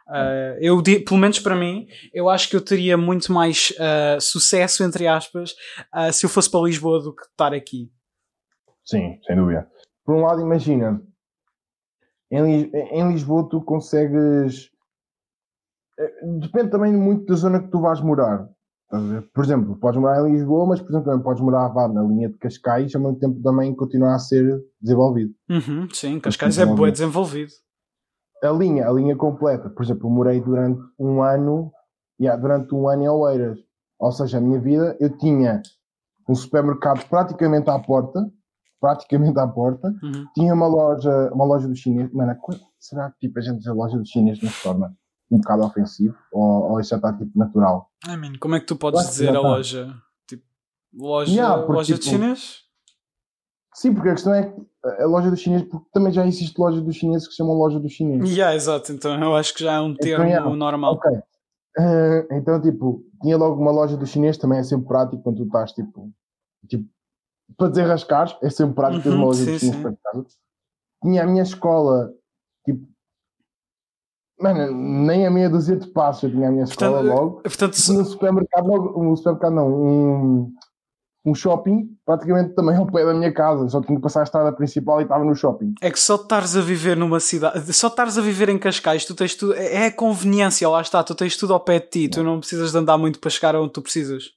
Uh, 0.06 0.60
eu, 0.60 0.82
pelo 0.82 1.18
menos 1.18 1.38
para 1.40 1.56
mim, 1.56 1.86
eu 2.12 2.28
acho 2.28 2.50
que 2.50 2.54
eu 2.54 2.60
teria 2.60 2.98
muito 2.98 3.32
mais 3.32 3.72
uh, 3.78 4.20
sucesso, 4.20 4.84
entre 4.84 5.08
aspas, 5.08 5.52
uh, 5.96 6.12
se 6.12 6.26
eu 6.26 6.30
fosse 6.30 6.50
para 6.50 6.60
Lisboa 6.60 7.02
do 7.02 7.16
que 7.16 7.22
estar 7.22 7.54
aqui. 7.54 7.90
Sim, 8.84 9.18
sem 9.26 9.34
dúvida. 9.34 9.66
Por 10.04 10.14
um 10.14 10.20
lado, 10.20 10.42
imagina, 10.42 11.00
em, 12.30 12.70
em 12.72 13.08
Lisboa 13.12 13.48
tu 13.48 13.60
consegues. 13.62 14.70
Eh, 15.98 16.26
depende 16.40 16.70
também 16.70 16.92
muito 16.92 17.26
da 17.26 17.34
zona 17.34 17.62
que 17.62 17.68
tu 17.68 17.80
vais 17.80 18.00
morar. 18.00 18.48
Por 19.32 19.44
exemplo, 19.44 19.76
podes 19.76 20.00
morar 20.00 20.28
em 20.28 20.32
Lisboa, 20.32 20.66
mas 20.66 20.80
por 20.80 20.90
exemplo, 20.90 21.06
também 21.06 21.22
podes 21.24 21.42
morar 21.42 21.68
vá, 21.68 21.88
na 21.88 22.02
linha 22.02 22.28
de 22.28 22.38
Cascais, 22.38 22.94
ao 22.94 23.00
mesmo 23.00 23.18
tempo 23.18 23.42
também 23.42 23.74
continuar 23.74 24.14
a 24.14 24.18
ser 24.18 24.62
desenvolvido. 24.80 25.34
Uhum, 25.50 25.88
sim, 25.92 26.20
Cascais 26.20 26.58
é 26.58 26.66
bem 26.66 26.92
desenvolvido. 26.92 27.50
A 28.42 28.50
linha, 28.50 28.86
a 28.86 28.92
linha 28.92 29.16
completa. 29.16 29.68
Por 29.70 29.82
exemplo, 29.82 30.06
eu 30.06 30.12
morei 30.12 30.40
durante 30.40 30.80
um 30.98 31.22
ano, 31.22 31.72
yeah, 32.20 32.40
durante 32.40 32.72
um 32.74 32.88
ano 32.88 33.02
em 33.02 33.08
Oeiras. 33.08 33.58
Ou 33.98 34.12
seja, 34.12 34.38
a 34.38 34.40
minha 34.40 34.60
vida, 34.60 34.96
eu 35.00 35.16
tinha 35.16 35.62
um 36.28 36.34
supermercado 36.34 37.08
praticamente 37.08 37.70
à 37.70 37.78
porta, 37.78 38.30
praticamente 38.84 39.38
à 39.38 39.48
porta. 39.48 39.88
Uhum. 40.02 40.26
Tinha 40.34 40.52
uma 40.52 40.66
loja, 40.66 41.30
uma 41.32 41.46
loja 41.46 41.66
do 41.66 41.74
chinês. 41.74 42.12
Mano, 42.12 42.36
será 42.78 43.10
que 43.10 43.26
tipo, 43.26 43.38
a 43.38 43.42
gente 43.42 43.58
dizer 43.58 43.72
loja 43.72 43.96
do 43.96 44.04
chinês 44.04 44.42
não 44.42 44.50
se 44.50 44.62
torna 44.62 44.94
um 45.30 45.38
bocado 45.38 45.64
ofensivo? 45.64 46.14
Ou, 46.30 46.72
ou 46.72 46.80
isso 46.80 46.90
já 46.90 46.96
está 46.96 47.10
tipo 47.14 47.30
natural? 47.34 47.90
I 48.06 48.14
mean, 48.18 48.34
como 48.38 48.56
é 48.56 48.60
que 48.60 48.66
tu 48.66 48.76
podes 48.76 49.06
dizer 49.06 49.30
a 49.30 49.32
tá. 49.32 49.40
loja? 49.40 49.94
Tipo, 50.28 50.44
loja, 50.92 51.32
yeah, 51.32 51.56
porque, 51.56 51.72
loja 51.72 51.94
tipo, 51.94 52.04
de 52.04 52.10
chinês? 52.10 52.58
Sim, 53.74 53.94
porque 53.94 54.10
a 54.10 54.12
questão 54.12 54.34
é 54.34 54.52
que 54.52 54.62
a 55.00 55.06
loja 55.06 55.30
do 55.30 55.36
chinês, 55.36 55.62
porque 55.62 55.88
também 55.90 56.12
já 56.12 56.26
existe 56.26 56.60
loja 56.60 56.82
do 56.82 56.92
chinês 56.92 57.26
que 57.26 57.32
se 57.32 57.38
chama 57.38 57.54
loja 57.54 57.80
do 57.80 57.88
chinês. 57.88 58.28
Yeah, 58.28 58.54
exato, 58.54 58.92
então 58.92 59.18
eu 59.18 59.34
acho 59.34 59.54
que 59.54 59.64
já 59.64 59.72
é 59.72 59.80
um 59.80 59.92
então, 59.92 59.96
termo 59.96 60.24
então, 60.24 60.28
yeah, 60.28 60.56
normal. 60.56 60.92
Ok. 60.92 61.10
Uh, 61.76 62.34
então, 62.34 62.60
tipo, 62.60 63.02
tinha 63.22 63.38
logo 63.38 63.58
uma 63.60 63.72
loja 63.72 63.96
do 63.96 64.06
chinês, 64.06 64.36
também 64.36 64.58
é 64.58 64.62
sempre 64.62 64.86
prático 64.86 65.22
quando 65.22 65.38
tu 65.38 65.44
estás, 65.44 65.72
tipo, 65.72 66.12
tipo 66.68 66.86
para 67.56 67.68
desenrascar, 67.68 68.38
é 68.42 68.50
sempre 68.50 68.74
prático 68.74 69.08
Uhum, 69.08 69.20
loja 69.20 69.44
sim, 69.44 69.58
sim. 69.58 69.82
Tinha 71.02 71.22
a 71.22 71.26
minha 71.26 71.42
escola, 71.42 72.10
tipo, 72.64 72.86
mano, 74.40 74.72
nem 75.06 75.26
a 75.26 75.30
meia 75.30 75.50
dúzia 75.50 75.76
de 75.76 75.86
passos 75.88 76.24
eu 76.24 76.30
tinha 76.30 76.48
a 76.48 76.50
minha 76.50 76.64
escola 76.64 77.02
Portanto, 77.02 77.14
logo. 77.14 77.42
Portanto, 77.42 77.76
E 77.76 77.92
no 77.92 78.04
supermercado, 78.04 78.66
logo, 78.66 79.02
um 79.02 79.14
supermercado 79.14 79.52
não, 79.52 79.68
um, 79.68 80.54
um 81.26 81.34
shopping, 81.34 81.94
praticamente 82.04 82.54
também 82.54 82.76
ao 82.76 82.86
pé 82.86 83.04
da 83.04 83.14
minha 83.14 83.32
casa. 83.32 83.68
Só 83.68 83.80
tinha 83.80 83.96
que 83.96 84.02
passar 84.02 84.20
a 84.20 84.24
estrada 84.24 84.52
principal 84.52 85.00
e 85.00 85.04
estava 85.04 85.24
no 85.24 85.34
shopping. 85.34 85.74
É 85.80 85.90
que 85.90 86.00
só 86.00 86.16
estares 86.16 86.56
a 86.56 86.60
viver 86.60 86.96
numa 86.96 87.20
cidade, 87.20 87.72
só 87.72 87.88
estares 87.88 88.18
a 88.18 88.22
viver 88.22 88.48
em 88.48 88.58
Cascais, 88.58 89.04
tu 89.04 89.14
tens 89.14 89.34
tudo, 89.34 89.54
é 89.54 89.74
é 89.74 89.86
a 89.86 89.92
conveniência, 89.92 90.68
lá 90.68 90.80
está, 90.80 91.02
tu 91.02 91.14
tens 91.14 91.36
tudo 91.36 91.52
ao 91.52 91.60
pé 91.60 91.78
de 91.80 91.86
ti, 91.88 92.08
tu 92.08 92.22
não 92.22 92.40
precisas 92.40 92.72
de 92.72 92.78
andar 92.78 92.96
muito 92.98 93.18
para 93.18 93.30
chegar 93.30 93.56
onde 93.56 93.72
tu 93.72 93.82
precisas. 93.82 94.30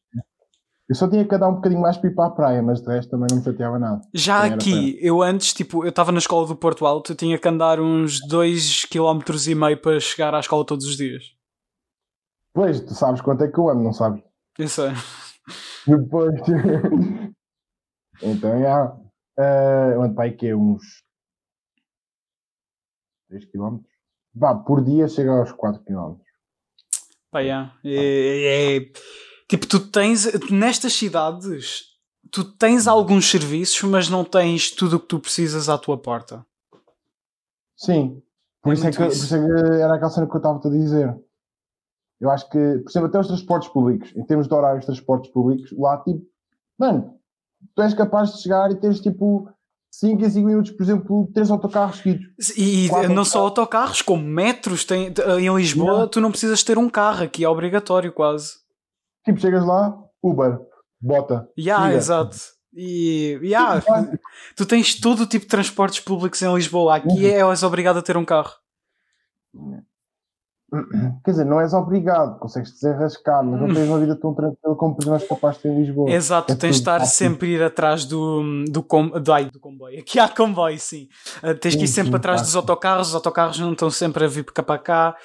Eu 0.89 0.95
só 0.95 1.09
tinha 1.09 1.27
que 1.27 1.35
andar 1.35 1.49
um 1.49 1.55
bocadinho 1.55 1.81
mais 1.81 1.97
para 1.97 2.09
ir 2.09 2.15
para 2.15 2.27
a 2.27 2.31
praia, 2.31 2.63
mas 2.63 2.81
de 2.81 2.87
resto 2.87 3.09
também 3.11 3.27
não 3.29 3.37
me 3.37 3.43
chateava 3.43 3.77
nada. 3.77 4.01
Já 4.13 4.43
Também 4.43 4.55
aqui, 4.55 4.97
eu 5.01 5.21
antes, 5.21 5.53
tipo, 5.53 5.83
eu 5.83 5.89
estava 5.89 6.13
na 6.13 6.19
escola 6.19 6.47
do 6.47 6.55
Porto 6.55 6.85
Alto, 6.85 7.11
eu 7.11 7.15
tinha 7.15 7.37
que 7.37 7.47
andar 7.47 7.79
uns 7.81 8.21
2,5 8.29 8.87
km 8.87 9.81
para 9.81 9.99
chegar 9.99 10.33
à 10.33 10.39
escola 10.39 10.65
todos 10.65 10.85
os 10.85 10.95
dias. 10.95 11.35
Pois, 12.53 12.79
tu 12.79 12.93
sabes 12.93 13.19
quanto 13.19 13.43
é 13.43 13.51
que 13.51 13.59
eu 13.59 13.69
ando, 13.69 13.83
não 13.83 13.91
sabes? 13.91 14.23
Eu 14.57 14.67
sei. 14.69 14.91
Depois. 15.85 16.39
então, 18.23 18.59
já. 18.61 18.85
Uh, 19.37 19.93
eu 19.93 20.01
ando 20.01 20.15
para 20.15 20.23
aí 20.23 20.31
que 20.31 20.47
é 20.47 20.55
uns 20.55 21.03
3 23.29 23.45
km. 23.45 23.79
Vá, 24.33 24.55
por 24.55 24.83
dia 24.83 25.07
chega 25.07 25.31
aos 25.31 25.51
4 25.51 25.83
km. 25.83 26.15
Pá, 27.29 27.41
yeah. 27.41 27.77
é, 27.83 28.77
é- 28.77 28.91
Tipo, 29.47 29.65
tu 29.65 29.79
tens, 29.79 30.25
nestas 30.49 30.93
cidades, 30.93 31.83
tu 32.31 32.43
tens 32.43 32.87
alguns 32.87 33.29
serviços, 33.29 33.81
mas 33.89 34.09
não 34.09 34.23
tens 34.23 34.71
tudo 34.71 34.97
o 34.97 34.99
que 34.99 35.07
tu 35.07 35.19
precisas 35.19 35.69
à 35.69 35.77
tua 35.77 35.97
porta. 35.97 36.45
Sim. 37.77 38.21
Por, 38.61 38.71
É 38.71 38.73
isso 38.73 38.87
é 38.87 38.91
que, 38.91 38.97
por 38.97 39.07
isso. 39.07 39.25
isso 39.25 39.35
é 39.35 39.39
que 39.39 39.81
era 39.81 39.95
aquela 39.95 40.09
cena 40.11 40.27
que 40.27 40.33
eu 40.33 40.37
estava-te 40.37 40.67
a 40.67 40.71
dizer. 40.71 41.17
Eu 42.19 42.29
acho 42.31 42.49
que, 42.49 42.57
por 42.79 42.89
exemplo, 42.89 43.07
até 43.07 43.19
os 43.19 43.27
transportes 43.27 43.69
públicos, 43.69 44.11
em 44.15 44.25
termos 44.25 44.47
de 44.47 44.53
horários 44.53 44.81
de 44.81 44.87
transportes 44.87 45.31
públicos, 45.31 45.71
lá 45.77 45.97
tipo, 46.03 46.25
mano, 46.77 47.13
tu 47.75 47.81
és 47.81 47.93
capaz 47.93 48.33
de 48.33 48.41
chegar 48.41 48.71
e 48.71 48.75
teres 48.75 48.99
tipo 48.99 49.47
5 49.91 50.25
em 50.25 50.29
5 50.29 50.47
minutos, 50.47 50.71
por 50.71 50.83
exemplo, 50.83 51.29
3 51.33 51.51
autocarros 51.51 51.97
seguidos. 51.97 52.25
E 52.57 52.89
Quatro 52.89 53.13
não 53.13 53.23
só 53.23 53.39
autocarros, 53.41 54.01
como 54.01 54.23
metros. 54.23 54.83
Tem, 54.83 55.13
em 55.39 55.55
Lisboa, 55.55 55.99
Não. 55.99 56.07
tu 56.07 56.19
não 56.19 56.31
precisas 56.31 56.63
ter 56.63 56.77
um 56.77 56.89
carro, 56.89 57.23
aqui 57.23 57.43
é 57.43 57.49
obrigatório 57.49 58.11
quase. 58.11 58.55
Tipo, 59.27 59.41
chegas 59.41 59.65
lá, 59.65 59.93
Uber, 60.23 60.57
bota. 61.01 61.49
Yeah, 61.59 61.87
siga. 61.87 61.97
exato. 61.97 62.37
E 62.73 63.37
yeah, 63.43 63.83
tu 64.55 64.65
tens 64.65 64.97
todo 64.97 65.23
o 65.23 65.27
tipo 65.27 65.43
de 65.43 65.49
transportes 65.49 65.99
públicos 65.99 66.41
em 66.41 66.55
Lisboa. 66.55 66.95
Aqui 66.95 67.29
é, 67.29 67.41
és 67.41 67.63
obrigado 67.63 67.97
a 67.97 68.01
ter 68.01 68.15
um 68.15 68.23
carro. 68.23 68.53
Quer 71.23 71.31
dizer, 71.31 71.45
não 71.45 71.61
és 71.61 71.73
obrigado, 71.73 72.37
consegues 72.39 72.73
desenrascar, 72.73 73.41
mas 73.43 73.59
não 73.61 73.67
tens 73.73 73.87
uma 73.87 73.99
vida 73.99 74.15
tão 74.19 74.33
tranquila 74.33 74.75
como 74.75 74.95
por 74.95 75.01
exemplo 75.03 75.15
és 75.21 75.27
capaz 75.27 75.57
de 75.59 75.69
em 75.69 75.79
Lisboa. 75.79 76.09
Exato, 76.11 76.51
É 76.51 76.55
tens 76.55 76.75
de 76.75 76.79
estar 76.81 76.99
fácil. 76.99 77.15
sempre 77.15 77.47
a 77.47 77.51
ir 77.51 77.63
atrás 77.63 78.03
do, 78.05 78.43
do, 78.69 78.83
com, 78.83 79.07
do, 79.07 79.31
ai, 79.33 79.49
do 79.49 79.59
comboio. 79.61 79.97
Aqui 79.99 80.19
há 80.19 80.27
comboio, 80.27 80.77
sim. 80.77 81.07
Uh, 81.41 81.55
tens 81.55 81.75
que 81.75 81.83
ir 81.85 81.87
Sim, 81.87 81.93
sempre 81.93 82.11
sim, 82.11 82.17
atrás 82.17 82.41
fácil. 82.41 82.51
dos 82.51 82.55
autocarros, 82.57 83.07
os 83.09 83.15
autocarros 83.15 83.59
não 83.59 83.71
estão 83.71 83.89
sempre 83.89 84.25
a 84.25 84.27
vir 84.27 84.43
para 84.43 84.53
cá 84.55 84.63
para 84.63 84.79
cá. 84.79 85.15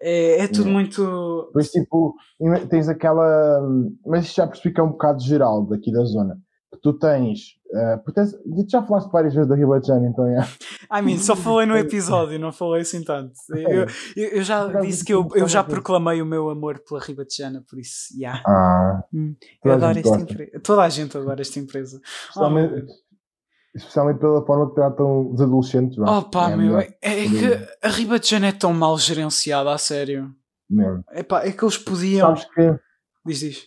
É, 0.00 0.42
é 0.44 0.46
tudo 0.48 0.68
Yeah. 0.68 0.72
muito. 0.72 1.44
Depois, 1.46 1.70
tipo, 1.70 2.14
tens 2.68 2.88
aquela. 2.88 3.60
Mas 4.04 4.24
isto 4.26 4.36
já 4.36 4.46
percebi 4.48 4.74
que 4.74 4.80
é 4.80 4.84
um 4.84 4.90
bocado 4.90 5.20
geral 5.22 5.64
daqui 5.66 5.92
da 5.92 6.04
zona. 6.04 6.36
Que 6.70 6.78
tu 6.82 6.92
tens. 6.98 7.56
tens- 8.14 8.34
e 8.34 8.64
tu 8.64 8.70
já 8.70 8.82
falaste 8.82 9.10
várias 9.10 9.32
vezes 9.34 9.48
da 9.48 9.54
Ribajana, 9.56 10.06
então 10.06 10.26
é. 10.26 10.38
I 10.92 11.02
mean, 11.02 11.16
só 11.18 11.34
falei 11.34 11.66
no 11.66 11.76
episódio, 11.78 12.38
não 12.38 12.52
falei 12.52 12.82
assim 12.82 13.02
tanto. 13.02 13.32
Eu, 13.54 13.86
eu, 14.16 14.28
eu 14.32 14.42
já 14.42 14.66
disse 14.80 15.02
que 15.04 15.14
eu, 15.14 15.26
eu 15.34 15.48
já 15.48 15.64
proclamei 15.64 16.20
o 16.20 16.26
meu 16.26 16.50
amor 16.50 16.78
pela 16.86 17.00
Ribatejana, 17.00 17.64
por 17.68 17.78
isso, 17.78 18.14
yeah. 18.18 18.42
Ah, 18.46 19.02
Hum, 19.14 19.34
eu 19.64 19.72
adoro 19.72 19.98
esta 19.98 20.20
empresa. 20.20 20.60
Toda 20.62 20.82
a 20.82 20.88
gente 20.90 21.16
adora 21.16 21.40
esta 21.40 21.58
empresa. 21.58 22.00
Oh, 22.36 22.50
meu 22.50 22.64
especialmente, 22.66 22.92
especialmente 23.74 24.18
pela 24.20 24.44
forma 24.44 24.68
que 24.68 24.74
tratam 24.74 25.30
os 25.32 25.40
adolescentes. 25.40 25.98
Oh 25.98 26.22
pá, 26.22 26.50
É 26.50 26.56
meu, 26.56 26.78
é, 26.78 26.88
é 27.00 27.14
que 27.24 27.86
a 27.86 27.88
Ribatejana 27.88 28.48
é 28.48 28.52
tão 28.52 28.74
mal 28.74 28.98
gerenciada, 28.98 29.72
a 29.72 29.78
sério. 29.78 30.34
mesmo. 30.68 31.02
É 31.12 31.22
pá, 31.22 31.44
é 31.46 31.50
que 31.52 31.64
eles 31.64 31.78
podiam. 31.78 32.36
Sabes 32.36 32.44
que. 32.54 32.78
Diz, 33.24 33.38
diz. 33.40 33.62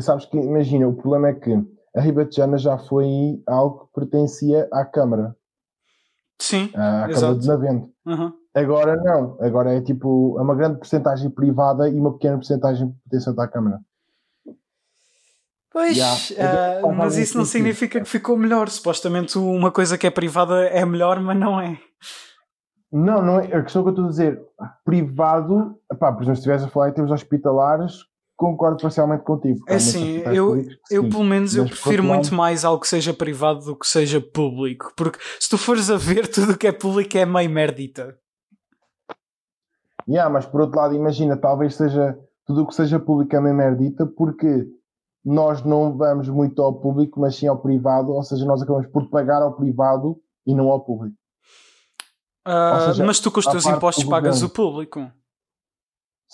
Sabes 0.00 0.24
que, 0.26 0.36
imagina, 0.36 0.86
o 0.88 0.94
problema 0.94 1.28
é 1.28 1.34
que 1.34 1.50
a 1.94 2.00
Ribatejana 2.00 2.56
já 2.58 2.78
foi 2.78 3.42
algo 3.46 3.86
que 3.86 4.00
pertencia 4.00 4.68
à 4.72 4.84
Câmara, 4.84 5.36
Sim, 6.40 6.70
à 6.74 7.06
Câmara 7.06 7.12
Exato. 7.12 7.38
de 7.38 7.46
Navente. 7.48 7.90
aham. 8.06 8.32
Agora 8.54 8.96
não, 8.96 9.38
agora 9.40 9.74
é 9.74 9.80
tipo 9.80 10.36
uma 10.38 10.54
grande 10.54 10.76
porcentagem 10.78 11.30
privada 11.30 11.88
e 11.88 11.98
uma 11.98 12.12
pequena 12.12 12.36
porcentagem 12.36 12.94
pertencente 13.08 13.40
à 13.40 13.48
Câmara. 13.48 13.80
Pois, 15.70 15.96
Yeah. 15.96 16.18
ah, 16.38 16.80
Faz 16.82 16.96
mas 16.96 17.16
isso 17.16 17.38
não 17.38 17.46
significa 17.46 17.98
que 18.00 18.04
ficou 18.08 18.36
melhor. 18.36 18.68
Supostamente 18.68 19.38
uma 19.38 19.70
coisa 19.70 19.96
que 19.96 20.06
é 20.06 20.10
privada 20.10 20.66
é 20.66 20.84
melhor, 20.84 21.18
mas 21.20 21.34
não 21.38 21.58
é. 21.58 21.78
Não, 22.92 23.22
não 23.22 23.40
é. 23.40 23.46
A 23.56 23.62
questão 23.62 23.82
que 23.82 23.88
eu 23.88 23.92
estou 23.92 24.04
a 24.04 24.08
dizer, 24.10 24.38
privado, 24.84 25.78
epá, 25.90 26.12
por 26.12 26.18
exemplo, 26.24 26.36
se 26.36 26.40
estiveres 26.40 26.62
a 26.62 26.68
falar 26.68 26.90
em 26.90 26.92
termos 26.92 27.10
hospitalares, 27.10 28.00
concordo 28.42 28.82
parcialmente 28.82 29.22
contigo. 29.24 29.64
É 29.68 29.76
assim, 29.76 30.16
hospitais 30.16 30.36
eu, 30.36 30.56
eu 30.90 31.02
sim. 31.04 31.08
pelo 31.08 31.24
menos 31.24 31.54
eu 31.54 31.64
Mas, 31.64 31.80
prefiro 31.80 32.02
muito 32.02 32.24
lado- 32.24 32.36
mais 32.36 32.64
algo 32.64 32.80
que 32.80 32.88
seja 32.88 33.14
privado 33.14 33.64
do 33.64 33.76
que 33.76 33.86
seja 33.86 34.20
público. 34.20 34.92
Porque 34.96 35.18
se 35.38 35.48
tu 35.48 35.56
fores 35.56 35.88
a 35.90 35.96
ver, 35.96 36.26
tudo 36.32 36.52
o 36.52 36.58
que 36.58 36.66
é 36.66 36.72
público 36.72 37.16
é 37.16 37.24
meio 37.24 37.48
merdita. 37.48 38.18
Yeah, 40.08 40.28
mas 40.28 40.44
por 40.44 40.60
outro 40.62 40.78
lado, 40.78 40.94
imagina, 40.94 41.36
talvez 41.36 41.76
seja 41.76 42.18
tudo 42.44 42.62
o 42.62 42.66
que 42.66 42.74
seja 42.74 42.98
público 42.98 43.36
é 43.36 43.40
mesmo 43.40 43.58
merdita, 43.58 44.04
porque 44.04 44.66
nós 45.24 45.62
não 45.64 45.96
vamos 45.96 46.28
muito 46.28 46.60
ao 46.60 46.74
público, 46.80 47.20
mas 47.20 47.36
sim 47.36 47.46
ao 47.46 47.62
privado, 47.62 48.10
ou 48.10 48.22
seja, 48.24 48.44
nós 48.44 48.60
acabamos 48.60 48.88
por 48.88 49.08
pagar 49.08 49.40
ao 49.42 49.54
privado 49.54 50.16
e 50.44 50.54
não 50.54 50.68
ao 50.68 50.84
público. 50.84 51.16
Ou 52.44 52.80
seja, 52.88 53.04
mas 53.04 53.20
tu 53.20 53.30
com 53.30 53.38
os 53.38 53.46
teus 53.46 53.64
impostos 53.66 54.02
pagas 54.04 54.42
o 54.42 54.48
público. 54.48 55.08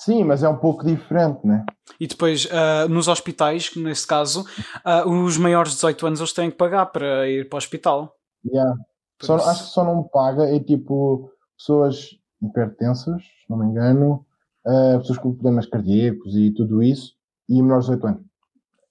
Sim, 0.01 0.23
mas 0.23 0.45
é 0.45 0.49
um 0.49 0.57
pouco 0.57 0.85
diferente, 0.87 1.45
né? 1.45 1.65
E 1.99 2.07
depois, 2.07 2.47
ah, 2.53 2.87
nos 2.89 3.09
hospitais, 3.09 3.75
nesse 3.75 4.07
caso, 4.07 4.45
ah, 4.85 5.05
os 5.05 5.37
maiores 5.37 5.71
de 5.73 5.77
18 5.79 6.07
anos 6.07 6.21
eles 6.21 6.33
têm 6.33 6.51
que 6.53 6.57
pagar 6.57 6.87
para 6.87 7.29
ir 7.29 7.49
para 7.49 7.57
o 7.57 7.59
hospital. 7.59 8.15
Yeah. 8.47 8.77
Só- 9.21 9.35
acho 9.35 9.65
que 9.65 9.71
só 9.71 9.83
não 9.85 10.05
paga 10.05 10.45
é 10.55 10.61
tipo 10.61 11.33
pessoas 11.57 12.11
hipertensas, 12.41 13.21
se 13.23 13.51
não 13.51 13.59
me 13.59 13.67
engano, 13.67 14.25
eh, 14.65 14.99
pessoas 14.99 15.19
com 15.19 15.35
problemas 15.35 15.67
cardíacos 15.67 16.37
e 16.37 16.53
tudo 16.53 16.81
isso, 16.81 17.15
e 17.49 17.61
menores 17.61 17.87
de 17.87 17.97
18 17.97 18.07
anos. 18.07 18.27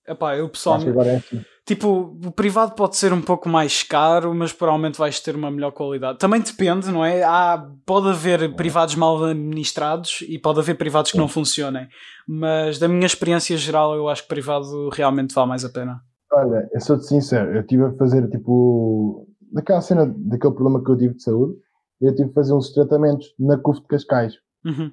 Epá, 0.05 0.35
eu 0.35 0.43
Acho 0.43 0.47
que 0.47 0.51
pessoalmente. 0.57 0.89
agora 0.89 1.09
é 1.11 1.15
assim. 1.15 1.41
Tipo, 1.67 2.17
o 2.25 2.31
privado 2.31 2.75
pode 2.75 2.95
ser 2.95 3.11
um 3.11 3.21
pouco 3.21 3.49
mais 3.49 3.83
caro, 3.83 4.33
mas 4.33 4.53
provavelmente 4.53 4.97
vais 4.97 5.19
ter 5.19 5.35
uma 5.35 5.51
melhor 5.51 5.71
qualidade. 5.71 6.17
Também 6.17 6.39
depende, 6.39 6.89
não 6.89 7.03
é? 7.03 7.21
Há, 7.23 7.69
pode 7.85 8.07
haver 8.07 8.55
privados 8.55 8.95
mal 8.95 9.21
administrados 9.21 10.23
e 10.29 10.39
pode 10.39 10.61
haver 10.61 10.77
privados 10.77 11.11
que 11.11 11.17
não 11.17 11.27
funcionem. 11.27 11.89
Mas 12.25 12.79
da 12.79 12.87
minha 12.87 13.05
experiência 13.05 13.57
geral, 13.57 13.93
eu 13.95 14.07
acho 14.07 14.21
que 14.21 14.29
privado 14.29 14.87
realmente 14.93 15.35
vale 15.35 15.49
mais 15.49 15.65
a 15.65 15.69
pena. 15.69 15.99
Olha, 16.31 16.69
eu 16.71 16.79
sou-te 16.79 17.05
sincero, 17.05 17.53
eu 17.53 17.59
estive 17.59 17.83
a 17.83 17.93
fazer 17.97 18.29
tipo, 18.29 19.27
daquela 19.51 19.81
cena, 19.81 20.05
daquele 20.05 20.53
problema 20.53 20.81
que 20.81 20.89
eu 20.89 20.97
tive 20.97 21.15
de 21.15 21.23
saúde, 21.23 21.53
eu 21.99 22.15
tive 22.15 22.29
a 22.29 22.33
fazer 22.33 22.53
uns 22.53 22.71
tratamentos 22.71 23.27
na 23.37 23.57
CUF 23.57 23.81
de 23.81 23.87
Cascais. 23.87 24.35
Uhum. 24.65 24.89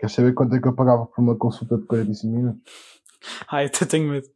Queres 0.00 0.16
saber 0.16 0.34
quanto 0.34 0.56
é 0.56 0.60
que 0.60 0.66
eu 0.66 0.74
pagava 0.74 1.06
por 1.06 1.22
uma 1.22 1.36
consulta 1.36 1.78
de 1.78 1.86
45 1.86 2.34
minutos? 2.34 2.62
Ai, 3.48 3.66
até 3.66 3.86
tenho 3.86 4.10
medo. 4.10 4.26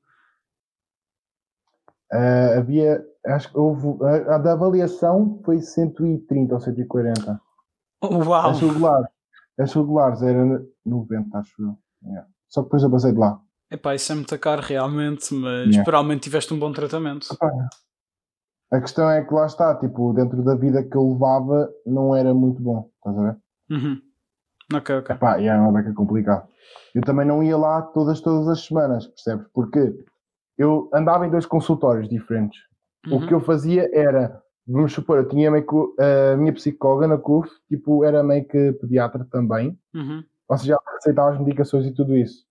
Eh, 2.12 2.58
havia, 2.58 3.04
acho 3.26 3.50
que 3.52 3.58
houve, 3.58 4.02
a, 4.04 4.34
a 4.34 4.38
da 4.38 4.52
avaliação 4.52 5.40
foi 5.44 5.60
130 5.60 6.54
ou 6.54 6.60
140. 6.60 7.40
Uau! 8.02 8.50
As 8.50 8.60
regulares, 8.60 9.08
as 9.58 9.72
regulares 9.72 10.22
era 10.22 10.62
90, 10.84 11.38
acho 11.38 11.62
eu. 11.62 11.78
Yeah. 12.04 12.28
Só 12.48 12.62
que 12.62 12.66
depois 12.66 12.82
eu 12.82 12.90
passei 12.90 13.12
de 13.12 13.18
lá. 13.18 13.40
Epá, 13.70 13.94
isso 13.94 14.10
é 14.10 14.14
muito 14.16 14.36
caro 14.38 14.62
realmente, 14.62 15.32
mas 15.32 15.66
Yeah. 15.68 15.84
provavelmente 15.84 16.22
tiveste 16.22 16.52
um 16.52 16.58
bom 16.58 16.72
tratamento. 16.72 17.28
A 18.72 18.80
questão 18.80 19.08
é 19.10 19.24
que 19.24 19.34
lá 19.34 19.46
está, 19.46 19.74
tipo, 19.76 20.12
dentro 20.12 20.42
da 20.42 20.54
vida 20.54 20.82
que 20.82 20.96
eu 20.96 21.12
levava, 21.12 21.68
não 21.86 22.14
era 22.14 22.32
muito 22.32 22.60
bom, 22.62 22.88
estás 22.96 23.18
a 23.18 23.22
ver? 23.22 23.36
Uhum. 23.70 24.00
Ok, 24.72 24.96
ok. 24.98 25.16
Pá, 25.16 25.40
e 25.40 25.46
é 25.46 25.54
uma 25.56 25.72
beca 25.72 25.92
complicado. 25.92 26.48
Eu 26.94 27.02
também 27.02 27.26
não 27.26 27.42
ia 27.42 27.56
lá 27.56 27.82
todas, 27.82 28.20
todas 28.20 28.48
as 28.48 28.64
semanas, 28.64 29.06
percebes? 29.06 29.46
Porque 29.52 30.04
eu 30.60 30.90
andava 30.92 31.26
em 31.26 31.30
dois 31.30 31.46
consultórios 31.46 32.06
diferentes. 32.06 32.60
Uhum. 33.06 33.16
O 33.16 33.26
que 33.26 33.32
eu 33.32 33.40
fazia 33.40 33.88
era, 33.94 34.42
vamos 34.68 34.92
supor, 34.92 35.16
eu 35.16 35.26
tinha 35.26 35.50
meio 35.50 35.66
que 35.66 36.02
a 36.02 36.36
minha 36.36 36.52
psicóloga 36.52 37.08
na 37.08 37.16
CUF, 37.16 37.50
tipo, 37.66 38.04
era 38.04 38.22
meio 38.22 38.46
que 38.46 38.72
pediatra 38.72 39.26
também. 39.30 39.78
Uhum. 39.94 40.22
Ou 40.46 40.58
seja, 40.58 40.74
ela 40.74 40.96
receitava 40.96 41.30
as 41.30 41.38
medicações 41.38 41.86
e 41.86 41.92
tudo 41.92 42.14
isso. 42.14 42.44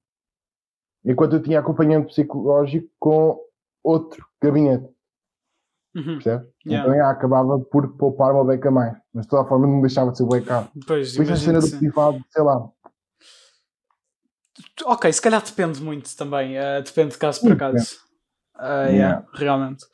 Enquanto 1.06 1.34
eu 1.34 1.42
tinha 1.44 1.60
acompanhamento 1.60 2.08
psicológico 2.08 2.90
com 2.98 3.40
outro 3.84 4.26
gabinete. 4.42 4.90
Uhum. 5.96 6.16
Percebes? 6.16 6.48
Yeah. 6.66 6.90
Então 6.90 6.96
já, 6.96 7.12
acabava 7.12 7.60
por 7.60 7.96
poupar 7.96 8.34
uma 8.34 8.44
beca 8.44 8.72
mais. 8.72 8.98
Mas 9.14 9.26
de 9.26 9.30
toda 9.30 9.48
forma 9.48 9.68
não 9.68 9.82
deixava 9.82 10.12
de 10.12 10.18
ser 10.18 10.46
caro. 10.46 10.68
Pois, 10.88 11.12
Depois 11.12 11.30
a 11.30 11.36
cena 11.36 11.60
do 11.60 11.78
privado, 11.78 12.20
sei 12.32 12.42
lá. 12.42 12.72
Ok, 14.86 15.12
se 15.12 15.22
calhar 15.22 15.42
depende 15.44 15.82
muito 15.82 16.16
também. 16.16 16.58
eh, 16.58 16.82
depende 16.82 17.12
de 17.12 17.18
caso 17.18 17.42
por 17.42 17.56
caso. 17.58 17.98
Ah, 18.56 18.86
yeah, 18.86 19.26
realmente. 19.34 19.86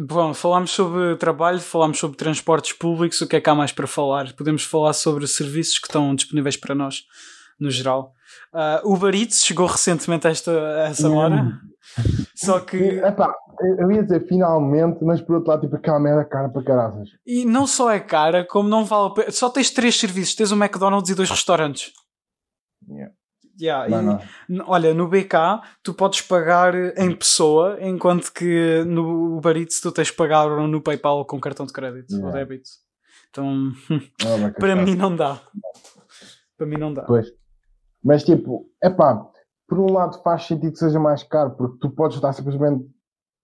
Bom, 0.00 0.32
falámos 0.32 0.70
sobre 0.70 1.16
trabalho, 1.16 1.58
falámos 1.58 1.98
sobre 1.98 2.16
transportes 2.16 2.72
públicos, 2.72 3.20
o 3.20 3.26
que 3.26 3.36
é 3.36 3.40
que 3.40 3.50
há 3.50 3.54
mais 3.54 3.72
para 3.72 3.86
falar? 3.88 4.32
Podemos 4.34 4.62
falar 4.62 4.92
sobre 4.92 5.26
serviços 5.26 5.78
que 5.78 5.88
estão 5.88 6.14
disponíveis 6.14 6.56
para 6.56 6.74
nós, 6.74 7.02
no 7.58 7.70
geral. 7.70 8.12
Ah, 8.52 8.80
Uber 8.84 9.12
Eats 9.14 9.44
chegou 9.44 9.66
recentemente 9.66 10.26
a 10.26 10.30
esta, 10.30 10.52
a 10.52 10.88
essa 10.88 11.10
hora, 11.10 11.58
só 12.36 12.60
que... 12.60 12.76
Epá, 12.76 13.34
eu- 13.80 13.90
ia 13.90 14.02
dizer 14.04 14.28
finalmente, 14.28 15.02
mas 15.02 15.20
por 15.20 15.34
outro 15.36 15.50
lado, 15.50 15.62
tipo, 15.62 15.74
aquela 15.74 15.98
merda 15.98 16.24
cara 16.24 16.48
para 16.48 16.62
caraças. 16.62 17.08
E 17.26 17.44
não 17.44 17.66
só 17.66 17.90
é 17.90 17.98
cara, 17.98 18.44
como 18.44 18.68
não 18.68 18.84
vale 18.84 19.08
a 19.08 19.10
pena. 19.14 19.30
Só 19.32 19.50
tens 19.50 19.70
três 19.70 19.98
serviços: 19.98 20.36
tens 20.36 20.52
um 20.52 20.56
McDonald's 20.62 21.10
e 21.10 21.14
dois 21.16 21.28
restaurantes. 21.30 21.90
Yeah. 22.88 23.12
Yeah, 23.60 23.88
Não, 23.88 24.20
e- 24.20 24.20
não. 24.48 24.64
olha, 24.68 24.94
no 24.94 25.08
BK 25.08 25.60
tu 25.82 25.92
podes 25.92 26.20
pagar 26.22 26.74
em 26.96 27.14
pessoa, 27.14 27.76
enquanto 27.80 28.32
que 28.32 28.84
no 28.86 29.36
Uber 29.36 29.56
Eats 29.56 29.80
tu 29.80 29.90
tens 29.90 30.06
de 30.08 30.12
pagar 30.12 30.48
no 30.68 30.80
PayPal 30.80 31.24
com 31.24 31.40
cartão 31.40 31.66
de 31.66 31.72
crédito 31.72 32.12
ou 32.12 32.18
Yeah. 32.20 32.38
débito. 32.38 32.68
Então, 33.30 33.72
Não, 34.24 34.38
vai 34.40 34.52
para 34.52 34.76
mim 34.76 34.94
não 34.94 35.14
dá. 35.14 35.40
Para 36.56 36.66
mim 36.66 36.76
não 36.78 36.94
dá. 36.94 37.02
Pois. 37.02 37.26
Mas 38.02 38.22
tipo, 38.24 38.70
epá, 38.82 39.26
por 39.68 39.78
um 39.80 39.92
lado 39.92 40.22
faz 40.22 40.44
sentido 40.46 40.72
que 40.72 40.78
seja 40.78 40.98
mais 41.00 41.22
caro, 41.24 41.50
porque 41.56 41.78
tu 41.80 41.90
podes 41.90 42.16
estar 42.16 42.32
simplesmente 42.32 42.84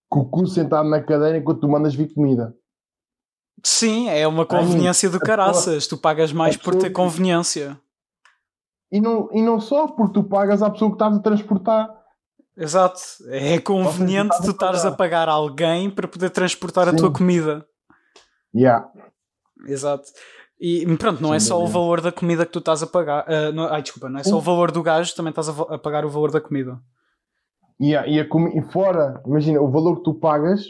com 0.09 0.21
o 0.21 0.29
cu 0.29 0.47
sentado 0.47 0.89
na 0.89 1.03
cadeira 1.03 1.37
enquanto 1.39 1.61
tu 1.61 1.69
mandas 1.69 1.95
vir 1.95 2.13
comida. 2.15 2.55
Sim, 3.63 4.09
é 4.09 4.27
uma 4.29 4.45
conveniência 4.47 5.09
do 5.11 5.17
a 5.17 5.21
pessoa- 5.21 5.37
caraças. 5.37 5.87
Tu 5.87 5.97
pagas 5.99 6.33
mais 6.33 6.57
por 6.57 6.75
ter 6.77 6.91
conveniência. 6.91 7.79
E 8.93 9.01
não, 9.01 9.29
e 9.33 9.43
não 9.43 9.61
só 9.61 9.89
porque 9.89 10.13
tu 10.15 10.25
pagas 10.25 10.63
à 10.63 10.71
pessoa 10.71 10.91
que 10.91 10.95
estás 10.97 11.17
a 11.17 11.21
transportar. 11.21 11.89
Exato. 12.57 13.01
É 13.29 13.59
conveniente 13.61 14.35
a 14.37 14.41
tu 14.43 14.51
estares 14.53 14.85
a 14.85 14.93
pagar. 14.93 15.29
alguém 15.29 15.91
para 15.91 16.07
poder 16.07 16.31
transportar 16.31 16.89
a 16.89 16.93
Sim. 16.93 16.99
tua 16.99 17.13
comida. 17.13 17.67
Yeah. 18.55 18.89
Exato. 19.67 20.05
E 20.61 20.87
pronto, 20.97 21.21
não 21.21 21.31
Sem 21.31 21.37
é 21.37 21.41
só 21.41 21.61
o 21.63 21.67
valor 21.67 22.01
da 22.01 22.13
comida 22.13 22.47
que 22.47 22.53
tu 22.53 22.61
estás 22.61 22.83
a 22.83 22.87
pagar. 22.87 23.25
ah, 23.29 23.51
não- 23.51 23.65
ai, 23.65 23.83
desculpa, 23.83 24.09
não 24.09 24.21
é 24.21 24.25
só 24.25 24.37
o 24.37 24.41
valor 24.41 24.71
do 24.71 24.83
gajo, 24.83 25.15
também 25.17 25.31
estás 25.31 25.49
a, 25.49 25.53
a 25.75 25.79
pagar 25.79 26.05
o 26.05 26.09
valor 26.11 26.31
da 26.31 26.41
comida. 26.41 26.79
E, 27.81 27.97
a- 27.97 28.07
e, 28.07 28.21
a 28.21 28.29
comi- 28.29 28.57
e 28.57 28.63
fora, 28.63 29.21
imagina, 29.27 29.61
o 29.61 29.69
valor 29.69 29.97
que 29.97 30.05
tu 30.05 30.15
pagas, 30.15 30.63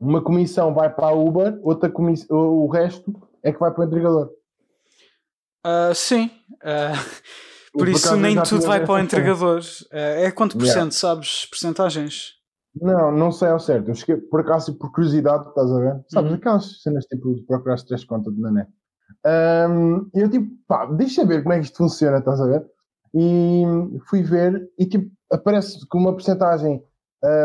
uma 0.00 0.22
comissão 0.22 0.72
vai 0.72 0.88
para 0.88 1.08
a 1.08 1.12
Uber, 1.12 1.60
outra 1.62 1.90
comiss- 1.90 2.26
o 2.30 2.64
o 2.64 2.68
resto 2.70 3.12
é 3.42 3.52
que 3.52 3.60
vai 3.60 3.70
para 3.70 3.82
o 3.82 3.86
entregador. 3.86 4.30
Ah, 5.64 5.92
sim. 5.94 6.30
Ah, 6.62 6.92
por 7.72 7.80
por 7.80 7.88
isso 7.88 8.16
nem 8.16 8.42
tudo 8.42 8.66
vai 8.66 8.84
para 8.84 8.94
o 8.94 8.98
entregador. 8.98 9.60
Ah, 9.92 9.96
é 9.98 10.30
quanto 10.30 10.56
por 10.56 10.64
Yeah. 10.64 10.82
cento, 10.82 10.94
sabes? 10.94 11.46
Percentagens. 11.46 12.34
Não, 12.80 13.10
não 13.10 13.32
sei 13.32 13.48
ao 13.48 13.58
certo. 13.58 13.88
Eu 13.88 13.94
cheguei, 13.94 14.16
por 14.16 14.40
acaso, 14.40 14.76
por 14.78 14.92
curiosidade, 14.92 15.48
estás 15.48 15.70
a 15.72 15.78
ver? 15.78 16.04
Sabes, 16.08 16.30
Uhum. 16.30 16.36
aquelas 16.36 16.82
cenas 16.82 17.04
tipo 17.06 17.34
de 17.34 17.42
procurar 17.42 17.76
três 17.82 18.04
contas 18.04 18.36
na 18.38 18.50
net. 18.52 18.70
E 20.14 20.20
eu 20.20 20.30
tipo, 20.30 20.48
pá, 20.68 20.86
deixa 20.86 21.24
ver 21.26 21.42
como 21.42 21.52
é 21.52 21.58
que 21.58 21.64
isto 21.64 21.76
funciona, 21.78 22.18
estás 22.18 22.40
a 22.40 22.46
ver? 22.46 22.64
E 23.12 23.64
fui 24.08 24.22
ver 24.22 24.70
e 24.78 24.86
tipo, 24.86 25.10
aparece 25.32 25.78
que 25.88 25.96
uma 25.98 26.12
porcentagem 26.12 26.82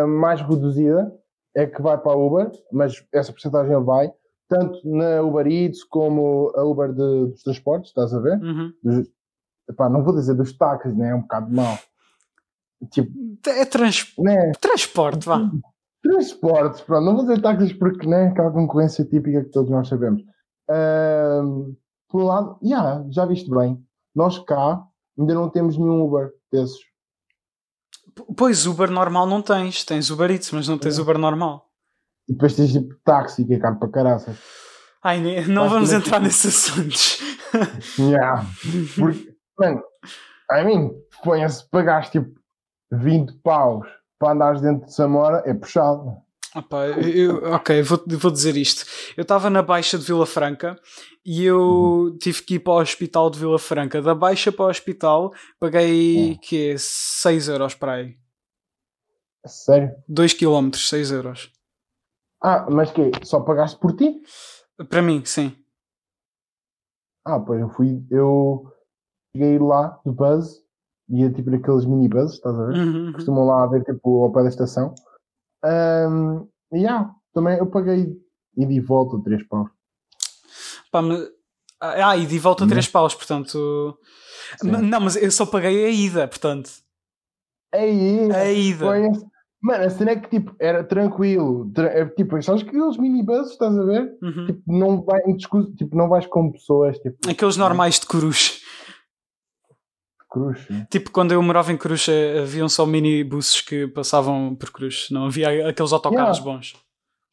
mais 0.07 0.41
reduzida 0.41 1.11
é 1.55 1.65
que 1.65 1.81
vai 1.81 1.97
para 1.97 2.11
a 2.11 2.15
Uber, 2.15 2.51
mas 2.71 3.03
essa 3.11 3.31
porcentagem 3.31 3.83
vai 3.83 4.11
tanto 4.47 4.79
na 4.83 5.21
Uber 5.21 5.47
Eats 5.47 5.83
como 5.83 6.51
a 6.55 6.63
Uber 6.63 6.89
de- 6.93 7.27
dos 7.31 7.43
transportes, 7.43 7.89
estás 7.89 8.13
a 8.13 8.19
ver? 8.19 8.39
Uhum. 8.41 8.73
Dos, 8.83 9.07
epá, 9.69 9.89
não 9.89 10.03
vou 10.03 10.13
dizer 10.15 10.35
dos 10.35 10.53
táxis, 10.57 10.95
né? 10.95 11.09
É 11.09 11.15
um 11.15 11.21
bocado 11.21 11.51
mau. 11.53 11.77
Tipo, 12.91 13.11
É 13.47 13.65
trans- 13.65 14.13
né? 14.19 14.51
transporte, 14.59 15.25
vá. 15.25 15.49
Transportes, 16.03 16.81
pronto, 16.81 17.03
não 17.05 17.15
vou 17.15 17.25
dizer 17.25 17.41
táxis 17.41 17.73
porque 17.73 18.05
não 18.05 18.17
é 18.17 18.27
aquela 18.27 18.51
concorrência 18.51 19.03
típica 19.05 19.43
que 19.43 19.49
todos 19.49 19.71
nós 19.71 19.87
sabemos. 19.87 20.21
Ahm, 20.69 21.73
por 22.09 22.21
um 22.21 22.25
lado, 22.25 22.59
yeah, 22.63 23.03
já 23.09 23.25
viste 23.25 23.49
bem, 23.49 23.83
nós 24.15 24.37
cá 24.39 24.83
ainda 25.17 25.33
não 25.33 25.49
temos 25.49 25.77
nenhum 25.77 26.03
Uber 26.03 26.31
desses. 26.51 26.77
Pois 28.37 28.65
Uber 28.65 28.89
normal 28.91 29.25
não 29.27 29.41
tens. 29.41 29.83
Tens 29.83 30.09
Uber 30.09 30.29
Eats, 30.31 30.51
mas 30.51 30.67
não 30.67 30.77
tens 30.77 30.99
Uber 30.99 31.17
normal. 31.17 31.69
E 32.27 32.33
depois 32.33 32.55
tens 32.55 32.71
tipo 32.71 32.95
táxi, 33.03 33.45
que 33.45 33.53
é 33.53 33.59
caro 33.59 33.77
para 33.79 33.89
caraças. 33.89 34.37
Ai, 35.03 35.19
não 35.47 35.69
vamos 35.69 35.89
que- 35.89 35.95
entrar 35.95 36.19
nesses 36.19 36.69
assuntos. 36.69 37.19
Yeah. 37.99 38.45
Porque, 38.95 39.33
mano, 39.57 39.81
I 40.51 40.63
mean, 40.65 40.91
põe-se, 41.23 41.69
pagaste 41.69 42.19
tipo 42.19 42.37
20 42.91 43.33
paus 43.43 43.87
para 44.19 44.33
andares 44.33 44.61
dentro 44.61 44.85
de 44.87 44.93
Samora, 44.93 45.41
é 45.45 45.53
puxado. 45.53 46.17
Opa, 46.55 46.85
eu- 46.87 47.53
ok, 47.53 47.81
vou, 47.83 48.01
vou 48.07 48.31
dizer 48.31 48.55
isto. 48.57 48.85
Eu 49.15 49.21
estava 49.23 49.49
na 49.49 49.61
Baixa 49.61 49.97
de 49.97 50.05
Vila 50.05 50.25
Franca 50.25 50.75
e 51.25 51.43
eu 51.45 51.59
Uhum. 51.61 52.17
tive 52.17 52.41
que 52.43 52.55
ir 52.55 52.59
para 52.59 52.73
o 52.73 52.79
hospital 52.81 53.29
de 53.29 53.39
Vila 53.39 53.59
Franca. 53.59 54.01
Da 54.01 54.15
Baixa 54.15 54.51
para 54.51 54.65
o 54.65 54.69
hospital 54.69 55.33
paguei 55.59 56.29
Uhum. 56.31 56.37
que 56.41 56.75
6 56.77 57.47
euros 57.49 57.75
para 57.75 57.93
aí. 57.93 58.15
Sério? 59.45 59.91
2 60.07 60.33
km, 60.33 60.71
6 60.75 61.11
euros. 61.11 61.51
Ah, 62.41 62.67
mas 62.69 62.91
que 62.91 63.11
Só 63.23 63.39
pagaste 63.41 63.79
por 63.79 63.95
ti? 63.95 64.21
Para 64.89 65.01
mim, 65.01 65.23
sim. 65.25 65.55
Ah, 67.25 67.39
pois 67.39 67.59
eu 67.59 67.69
fui, 67.69 68.05
eu 68.11 68.71
cheguei 69.35 69.57
lá 69.57 69.99
do 70.05 70.13
Buzz, 70.13 70.61
ia 71.09 71.31
tipo 71.31 71.49
naqueles 71.49 71.85
mini 71.85 72.07
Buzz, 72.07 72.33
estás 72.33 72.55
a 72.57 72.65
ver? 72.67 72.75
Uhum. 72.77 73.13
Costumam 73.13 73.45
lá 73.45 73.65
ver 73.67 73.83
tipo 73.83 74.23
ao 74.23 74.31
pé 74.31 74.43
da 74.43 74.49
estação. 74.49 74.93
Ahm, 75.63 76.45
e 76.71 76.79
yeah, 76.79 77.11
também 77.33 77.57
eu 77.57 77.65
paguei 77.65 78.15
ida 78.55 78.71
e 78.73 78.79
volta 78.79 79.19
3 79.23 79.43
paus. 79.47 79.69
Pá, 80.91 81.01
mas- 81.01 81.27
Ah, 81.79 82.15
e 82.15 82.25
de 82.25 82.39
volta 82.39 82.63
Uhum. 82.63 82.69
3 82.69 82.87
paus, 82.87 83.13
portanto. 83.13 83.99
Sim. 84.61 84.71
Não, 84.71 84.99
mas 85.01 85.15
eu 85.17 85.29
só 85.31 85.45
paguei 85.45 85.85
a 85.85 85.89
ida, 85.89 86.27
portanto. 86.27 86.69
A 87.73 87.85
ida. 87.85 88.85
põe-se- 88.85 89.25
Mano, 89.61 89.83
a 89.85 89.89
cena 89.89 90.11
é 90.11 90.15
que 90.17 90.29
tipo, 90.29 90.55
era 90.59 90.83
tranquilo. 90.83 91.71
Tra- 91.73 91.87
é, 91.87 92.05
tipo, 92.05 92.37
que 92.37 92.51
aqueles 92.51 92.97
mini 92.97 93.23
Buzz, 93.23 93.51
estás 93.51 93.75
a 93.77 93.83
ver? 93.83 94.15
Uhum. 94.21 94.45
Tipo, 94.45 94.61
não, 94.67 95.01
vai, 95.03 95.21
em 95.25 95.35
discu- 95.35 95.73
tipo, 95.75 95.95
não 95.97 96.07
vais 96.07 96.27
com 96.27 96.51
pessoas, 96.51 96.97
tipo, 96.99 97.17
Aqueles 97.27 97.57
normais 97.57 97.99
de 97.99 98.05
Cruz. 98.05 98.61
cruz. 100.29 100.67
né? 100.69 100.85
Tipo, 100.91 101.11
quando 101.11 101.31
eu 101.31 101.41
morava 101.41 101.71
em 101.71 101.77
Cruz, 101.77 102.07
eh, 102.09 102.39
haviam 102.41 102.67
só 102.69 102.85
minibuses 102.85 103.61
que 103.61 103.87
passavam 103.87 104.53
por 104.55 104.69
Cruz. 104.71 105.07
Não 105.09 105.25
havia 105.25 105.69
aqueles 105.69 105.93
autocarros 105.93 106.37
Yeah. 106.39 106.51
bons. 106.57 106.73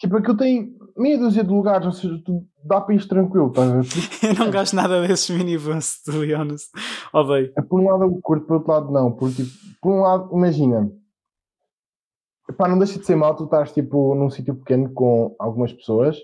Tipo, 0.01 0.17
aquilo 0.17 0.37
tem 0.37 0.75
meia 0.97 1.19
dúzia 1.19 1.45
de 1.45 1.51
lugares, 1.51 1.87
ou 1.87 1.93
seja, 1.93 2.21
tu 2.25 2.45
dá 2.65 2.81
para 2.81 2.95
ir 2.95 3.07
tranquilo, 3.07 3.49
estás 3.49 3.71
a 3.71 3.81
ver? 3.81 3.85
Por 3.89 4.29
Eu 4.29 4.35
não 4.47 4.51
gosto 4.53 4.75
nada 4.77 5.07
desses 5.07 5.31
minibuses, 5.31 6.03
to 6.03 6.13
be 6.21 6.35
honest. 6.35 6.71
Odeio. 7.13 7.53
É, 7.57 7.63
por 7.63 7.81
um 7.81 7.89
lado 7.91 8.05
eu 8.05 8.19
curto, 8.23 8.47
por 8.47 8.55
outro 8.57 8.73
lado 8.73 8.91
não. 8.93 9.13
Porque, 9.13 9.43
tipo, 9.45 9.57
por 9.81 9.93
um 9.93 10.01
lado, 10.01 10.31
imagina, 10.33 10.91
epá, 12.53 12.69
não 12.69 12.79
deixa 12.79 12.99
de 12.99 13.07
ser 13.07 13.17
mal 13.17 13.35
tu 13.35 13.45
estás 13.45 13.73
tipo, 13.73 14.15
num 14.15 14.31
sítio 14.31 14.55
pequeno 14.55 14.93
com 14.93 15.35
algumas 15.39 15.73
pessoas, 15.73 16.17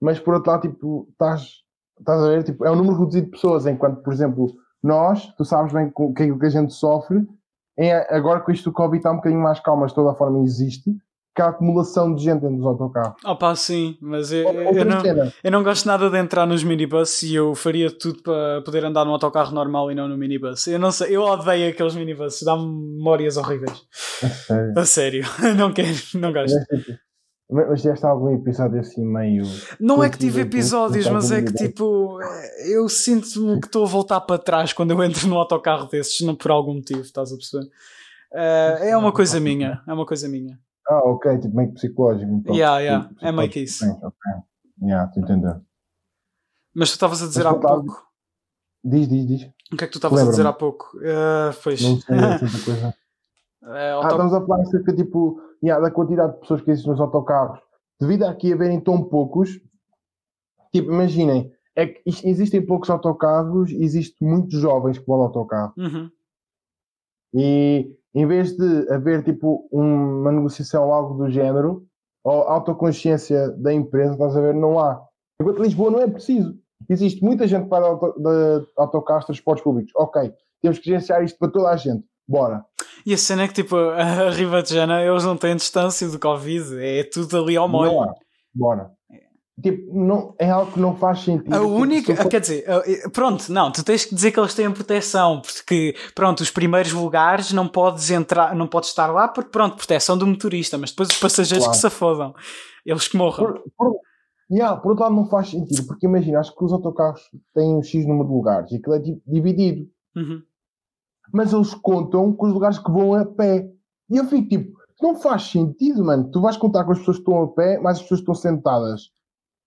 mas 0.00 0.18
por 0.18 0.34
outro 0.34 0.50
lado, 0.50 0.62
tipo, 0.62 1.08
estás, 1.10 1.62
estás 1.98 2.22
a 2.22 2.28
ver, 2.28 2.44
tipo, 2.44 2.64
é 2.64 2.70
um 2.70 2.76
número 2.76 2.98
reduzido 2.98 3.26
de 3.26 3.32
pessoas, 3.32 3.66
enquanto, 3.66 4.02
por 4.02 4.12
exemplo, 4.12 4.52
nós, 4.82 5.26
tu 5.36 5.44
sabes 5.44 5.72
bem 5.72 5.90
com 5.90 6.12
que 6.12 6.22
aquilo 6.22 6.38
que 6.38 6.46
a 6.46 6.50
gente 6.50 6.72
sofre, 6.72 7.26
é, 7.78 8.14
agora 8.14 8.40
com 8.40 8.52
isto 8.52 8.70
do 8.70 8.74
Covid 8.74 8.98
está 8.98 9.10
um 9.10 9.16
bocadinho 9.16 9.42
mais 9.42 9.60
calmo, 9.60 9.82
mas 9.82 9.92
de 9.92 9.96
toda 9.96 10.10
a 10.10 10.14
forma 10.14 10.40
existe, 10.40 10.94
que 11.34 11.40
há 11.40 11.48
acumulação 11.48 12.14
de 12.14 12.24
gente 12.24 12.40
dentro 12.40 12.56
dos 12.56 12.66
autocarros. 12.66 13.16
Opa, 13.24 13.54
sim, 13.56 13.96
mas 14.00 14.30
eu, 14.32 14.44
eu, 14.44 14.84
não, 14.84 15.02
eu 15.42 15.50
não 15.50 15.62
gosto 15.62 15.86
nada 15.86 16.10
de 16.10 16.18
entrar 16.18 16.46
nos 16.46 16.62
minibus 16.62 17.22
e 17.22 17.34
eu 17.34 17.54
faria 17.54 17.90
tudo 17.90 18.22
para 18.22 18.60
poder 18.62 18.84
andar 18.84 19.04
num 19.04 19.12
autocarro 19.12 19.54
normal 19.54 19.90
e 19.90 19.94
não 19.94 20.06
no 20.06 20.16
minibus. 20.16 20.66
Eu 20.66 20.78
não 20.78 20.92
sei, 20.92 21.16
eu 21.16 21.22
odeio 21.22 21.70
aqueles 21.70 21.94
minibuses, 21.94 22.42
dá-me 22.42 22.64
memórias 22.64 23.36
horríveis. 23.36 23.82
a 24.22 24.28
sério. 24.28 24.72
A 24.76 24.84
sério, 24.84 25.24
não 25.56 25.72
quero, 25.72 25.96
não 26.14 26.32
gosto. 26.32 26.54
Mas, 26.54 26.84
tipo, 26.84 26.98
mas 27.50 27.80
tiveste 27.80 28.04
algum 28.04 28.34
episódio 28.34 28.80
assim 28.80 29.04
meio. 29.04 29.44
Não 29.80 30.04
é 30.04 30.10
que 30.10 30.18
tive 30.18 30.42
episódios, 30.42 31.08
mas 31.08 31.30
é 31.30 31.42
que 31.42 31.52
tipo, 31.52 32.18
eu 32.66 32.88
sinto-me 32.90 33.58
que 33.58 33.66
estou 33.66 33.84
a 33.84 33.88
voltar 33.88 34.20
para 34.20 34.38
trás 34.38 34.72
quando 34.74 34.90
eu 34.90 35.02
entro 35.02 35.26
num 35.28 35.36
autocarro 35.36 35.88
desses, 35.88 36.20
não 36.20 36.34
por 36.34 36.50
algum 36.50 36.74
motivo, 36.74 37.00
estás 37.00 37.32
a 37.32 37.36
perceber? 37.36 37.70
Eh, 38.34 38.90
é 38.90 38.96
uma 38.96 39.12
coisa 39.12 39.38
minha, 39.38 39.82
é 39.86 39.92
uma 39.92 40.06
coisa 40.06 40.28
minha. 40.28 40.58
Ah, 40.88 40.98
ok, 41.08 41.38
tipo 41.38 41.56
meio 41.56 41.72
psicológico. 41.74 42.32
Então, 42.32 42.54
Yeah, 42.54 42.78
yeah, 42.80 43.08
Tipo, 43.08 43.24
é 43.26 43.32
meio 43.32 43.50
que 43.50 43.60
isso. 43.60 43.78
psicológico, 43.84 44.06
Ok. 44.08 44.42
Yeah, 44.88 45.08
estou 45.08 45.22
a 45.22 45.24
entender. 45.26 45.60
Mas 46.74 46.88
tu 46.90 46.92
estavas 46.94 47.22
a 47.22 47.26
dizer 47.26 47.44
Mas 47.44 47.52
há 47.52 47.54
tu 47.54 47.60
pouco. 47.60 48.06
Diz, 48.84 49.08
diz, 49.08 49.26
diz. 49.26 49.42
O 49.72 49.76
que 49.76 49.84
é 49.84 49.86
que 49.86 49.92
tu 49.92 49.98
estavas 49.98 50.20
a 50.26 50.30
dizer 50.30 50.46
há 50.46 50.52
pouco? 50.52 50.96
Uh, 50.98 51.54
pois. 51.62 51.80
Não 51.82 52.00
sei, 52.00 52.16
tanta 52.40 52.64
coisa. 52.64 52.94
É, 53.64 53.90
Ah, 53.90 53.94
auto- 53.94 54.08
estamos 54.08 54.34
a 54.34 54.40
falar 54.44 54.62
acerca 54.62 54.92
tipo, 54.94 55.40
yeah, 55.62 55.80
da 55.82 55.90
quantidade 55.94 56.32
de 56.34 56.40
pessoas 56.40 56.62
que 56.62 56.70
existem 56.72 56.90
nos 56.90 57.00
autocarros. 57.00 57.60
Devido 58.00 58.24
a 58.24 58.30
aqui 58.30 58.52
haverem 58.52 58.80
tão 58.80 59.04
poucos, 59.04 59.50
tipo, 60.72 60.90
imaginem, 60.90 61.52
é 61.76 61.86
que 61.86 62.02
existem 62.06 62.64
poucos 62.66 62.90
autocarros 62.90 63.70
e 63.70 63.84
existem 63.84 64.26
muitos 64.28 64.58
jovens 64.58 64.98
que 64.98 65.06
vão 65.06 65.18
de 65.18 65.24
autocarro. 65.26 65.72
Uhum. 65.76 66.10
E 67.34 67.94
em 68.14 68.26
vez 68.26 68.56
de 68.56 68.90
haver 68.92 69.22
tipo 69.24 69.68
um- 69.72 70.20
uma 70.20 70.32
negociação 70.32 70.86
ou 70.86 70.92
algo 70.92 71.14
do 71.24 71.30
género, 71.30 71.84
ou 72.24 72.42
autoconsciência 72.42 73.50
da 73.50 73.72
empresa, 73.72 74.12
estás 74.12 74.36
a 74.36 74.40
ver, 74.40 74.54
não 74.54 74.78
há. 74.78 75.02
Enquanto 75.40 75.62
Lisboa 75.62 75.90
não 75.90 76.00
é 76.00 76.06
preciso. 76.06 76.54
Existe 76.88 77.22
muita 77.24 77.46
gente 77.46 77.64
que 77.64 77.68
vai 77.70 77.80
de, 77.80 77.86
auto, 77.86 78.14
de 78.18 78.66
autocarros, 78.76 79.24
transportes 79.24 79.64
públicos. 79.64 79.92
Ok, 79.96 80.32
temos 80.60 80.78
que 80.78 80.84
gerenciar 80.86 81.22
isto 81.24 81.38
para 81.38 81.50
toda 81.50 81.68
a 81.70 81.76
gente. 81.76 82.04
Bora. 82.28 82.64
E 83.04 83.12
a 83.12 83.18
cena 83.18 83.42
é 83.42 83.48
que, 83.48 83.54
tipo, 83.54 83.76
a 83.98 84.30
Ribatejana, 84.30 85.02
eles 85.02 85.24
não 85.24 85.36
têm 85.36 85.56
distância 85.56 86.08
do 86.08 86.18
Covid, 86.18 86.76
é 86.80 87.02
tudo 87.04 87.36
ali 87.38 87.56
ao 87.56 87.68
molho. 87.68 87.92
Bora. 88.54 88.90
Tipo, 89.62 89.92
não, 89.94 90.34
é 90.38 90.48
algo 90.50 90.72
que 90.72 90.80
não 90.80 90.96
faz 90.96 91.20
sentido. 91.20 91.54
A 91.54 91.58
Tipo, 91.58 91.70
única, 91.70 92.16
for- 92.16 92.28
quer 92.28 92.40
dizer, 92.40 92.64
a- 92.70 93.10
pronto, 93.10 93.52
não, 93.52 93.70
tu 93.70 93.84
tens 93.84 94.04
que 94.06 94.14
dizer 94.14 94.32
que 94.32 94.40
eles 94.40 94.54
têm 94.54 94.70
proteção, 94.72 95.42
porque, 95.42 95.94
pronto, 96.14 96.40
os 96.40 96.50
primeiros 96.50 96.92
lugares 96.92 97.52
não 97.52 97.68
podes 97.68 98.10
entrar, 98.10 98.54
não 98.54 98.66
podes 98.66 98.88
estar 98.88 99.08
lá, 99.08 99.28
porque, 99.28 99.50
pronto, 99.50 99.76
proteção 99.76 100.16
do 100.16 100.26
motorista, 100.26 100.78
mas 100.78 100.90
depois 100.90 101.10
os 101.10 101.18
passageiros 101.20 101.64
Claro. 101.66 101.76
que 101.76 101.80
se 101.80 101.86
afodam, 101.86 102.34
eles 102.86 103.06
que 103.08 103.16
morram. 103.16 103.44
Por, 103.44 103.62
por, 103.76 103.96
yeah, 104.50 104.74
por 104.74 104.90
outro 104.92 105.04
lado, 105.04 105.14
não 105.16 105.28
faz 105.28 105.50
sentido, 105.50 105.86
porque 105.86 106.06
imagina, 106.06 106.40
acho 106.40 106.56
que 106.56 106.64
os 106.64 106.72
autocarros 106.72 107.20
têm 107.54 107.76
um 107.76 107.82
X 107.82 108.06
número 108.06 108.28
de 108.28 108.34
lugares 108.34 108.72
e 108.72 108.76
aquilo 108.76 108.94
é 108.94 109.00
tipo, 109.00 109.20
dividido. 109.26 109.86
Uhum. 110.16 110.42
Mas 111.32 111.52
eles 111.52 111.74
contam 111.74 112.32
com 112.32 112.46
os 112.46 112.52
lugares 112.52 112.78
que 112.78 112.90
vão 112.90 113.14
a 113.14 113.24
pé. 113.26 113.68
E 114.10 114.16
eu 114.16 114.24
fico 114.24 114.48
tipo, 114.48 114.72
não 115.00 115.14
faz 115.20 115.42
sentido, 115.44 116.02
mano. 116.04 116.30
Tu 116.30 116.40
vais 116.40 116.56
contar 116.56 116.84
com 116.84 116.92
as 116.92 116.98
pessoas 116.98 117.18
que 117.18 117.22
estão 117.22 117.42
a 117.42 117.48
pé, 117.48 117.78
mais 117.78 117.96
as 117.98 118.02
pessoas 118.02 118.20
que 118.20 118.30
estão 118.30 118.34
sentadas. 118.34 119.10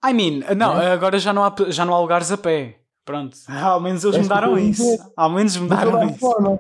I 0.10 0.14
mean, 0.14 0.56
não, 0.56 0.80
É? 0.82 0.92
agora 0.92 1.18
já 1.20 1.32
não, 1.34 1.44
há, 1.44 1.54
já 1.70 1.86
não 1.86 1.94
há 1.94 2.00
lugares 2.00 2.32
a 2.32 2.38
pé. 2.38 2.80
Pronto, 3.04 3.38
ao 3.48 3.80
menos 3.80 4.04
eles 4.04 4.16
É 4.18 4.22
mudaram 4.22 4.56
a 4.56 4.62
isso. 4.62 4.82
dizer. 4.84 5.00
Ao 5.16 5.30
menos 5.30 5.56
mudaram 5.58 5.98
a 5.98 6.06
isso. 6.06 6.20
forma. 6.20 6.60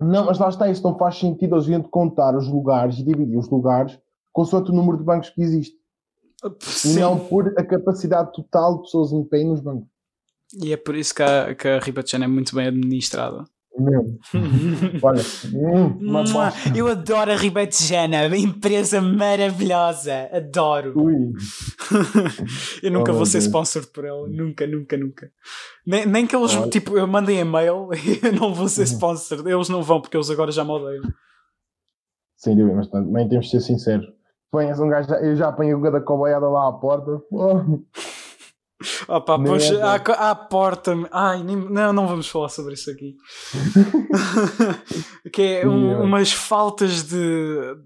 Não, 0.00 0.24
mas 0.26 0.38
lá 0.38 0.48
está, 0.48 0.70
isso 0.70 0.82
não 0.82 0.96
faz 0.96 1.18
sentido 1.18 1.56
eles 1.56 1.66
irem 1.66 1.82
contar 1.82 2.34
os 2.36 2.48
lugares 2.48 2.98
e 2.98 3.04
dividir 3.04 3.36
os 3.36 3.48
lugares 3.50 3.98
consoante 4.32 4.70
o 4.70 4.74
número 4.74 4.96
de 4.96 5.04
bancos 5.04 5.30
que 5.30 5.42
existe. 5.42 5.76
E 6.44 6.64
Sim. 6.64 7.00
não 7.00 7.18
por 7.18 7.52
a 7.58 7.64
capacidade 7.64 8.32
total 8.32 8.76
de 8.76 8.82
pessoas 8.82 9.12
em 9.12 9.24
pé 9.24 9.42
nos 9.42 9.60
bancos. 9.60 9.88
E 10.62 10.72
é 10.72 10.76
por 10.76 10.94
isso 10.94 11.12
que 11.14 11.22
a, 11.22 11.54
que 11.54 11.66
a 11.68 11.80
é 12.24 12.26
muito 12.26 12.54
bem 12.54 12.68
administrada. 12.68 13.44
Mesmo. 13.78 14.18
Olha, 15.02 15.22
hum, 15.54 15.98
uma 16.00 16.24
bosta. 16.24 16.76
Eu 16.76 16.88
adoro 16.88 17.30
a 17.30 17.36
Ribatejana, 17.36 18.26
uma 18.26 18.36
empresa 18.36 19.00
maravilhosa. 19.00 20.28
Adoro. 20.32 20.94
Eu 22.82 22.90
nunca 22.90 23.12
Oh, 23.12 23.16
vou 23.16 23.26
ser 23.26 23.38
sponsor 23.38 23.86
por 23.92 24.04
ela. 24.04 24.26
Nunca, 24.28 24.66
nunca, 24.66 24.96
nunca. 24.96 25.30
Nem, 25.86 26.06
nem 26.06 26.26
que 26.26 26.34
eles, 26.34 26.54
Olha. 26.56 26.70
tipo, 26.70 26.98
eu 26.98 27.06
mandem 27.06 27.38
e-mail 27.38 27.88
e 27.94 28.18
eu 28.26 28.32
não 28.32 28.52
vou 28.52 28.68
ser 28.68 28.80
Uhum. 28.82 28.86
sponsor. 28.86 29.46
Eles 29.48 29.68
não 29.68 29.82
vão 29.82 30.00
porque 30.00 30.16
eles 30.16 30.30
agora 30.30 30.50
já 30.50 30.64
me 30.64 30.70
odeiam. 30.70 31.02
Sem 32.36 32.56
dúvida, 32.56 32.76
mas 32.76 32.88
também 32.88 33.28
temos 33.28 33.46
de 33.46 33.52
ser 33.52 33.60
sinceros. 33.60 34.06
Pões 34.50 34.78
um 34.80 34.88
gajo, 34.88 35.12
eu 35.14 35.36
já 35.36 35.48
apanhei 35.48 35.74
o 35.74 35.80
da 35.90 36.00
coboiada 36.00 36.48
lá 36.48 36.68
à 36.68 36.72
porta. 36.72 37.20
Oh, 37.30 37.80
Pois, 39.46 39.70
é 39.72 39.82
à, 39.82 39.98
co- 39.98 40.12
à 40.12 40.34
porta. 40.34 40.94
Ai, 41.10 41.42
nem- 41.42 41.56
não, 41.56 41.92
não 41.92 42.06
vamos 42.06 42.28
falar 42.28 42.48
sobre 42.48 42.74
isso 42.74 42.90
aqui. 42.90 43.16
que 45.32 45.42
é 45.42 45.66
um- 45.66 46.02
umas 46.04 46.32
faltas 46.32 47.04
de. 47.04 47.76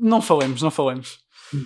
Não 0.00 0.20
falemos, 0.22 0.62
não 0.62 0.70
falemos. 0.70 1.18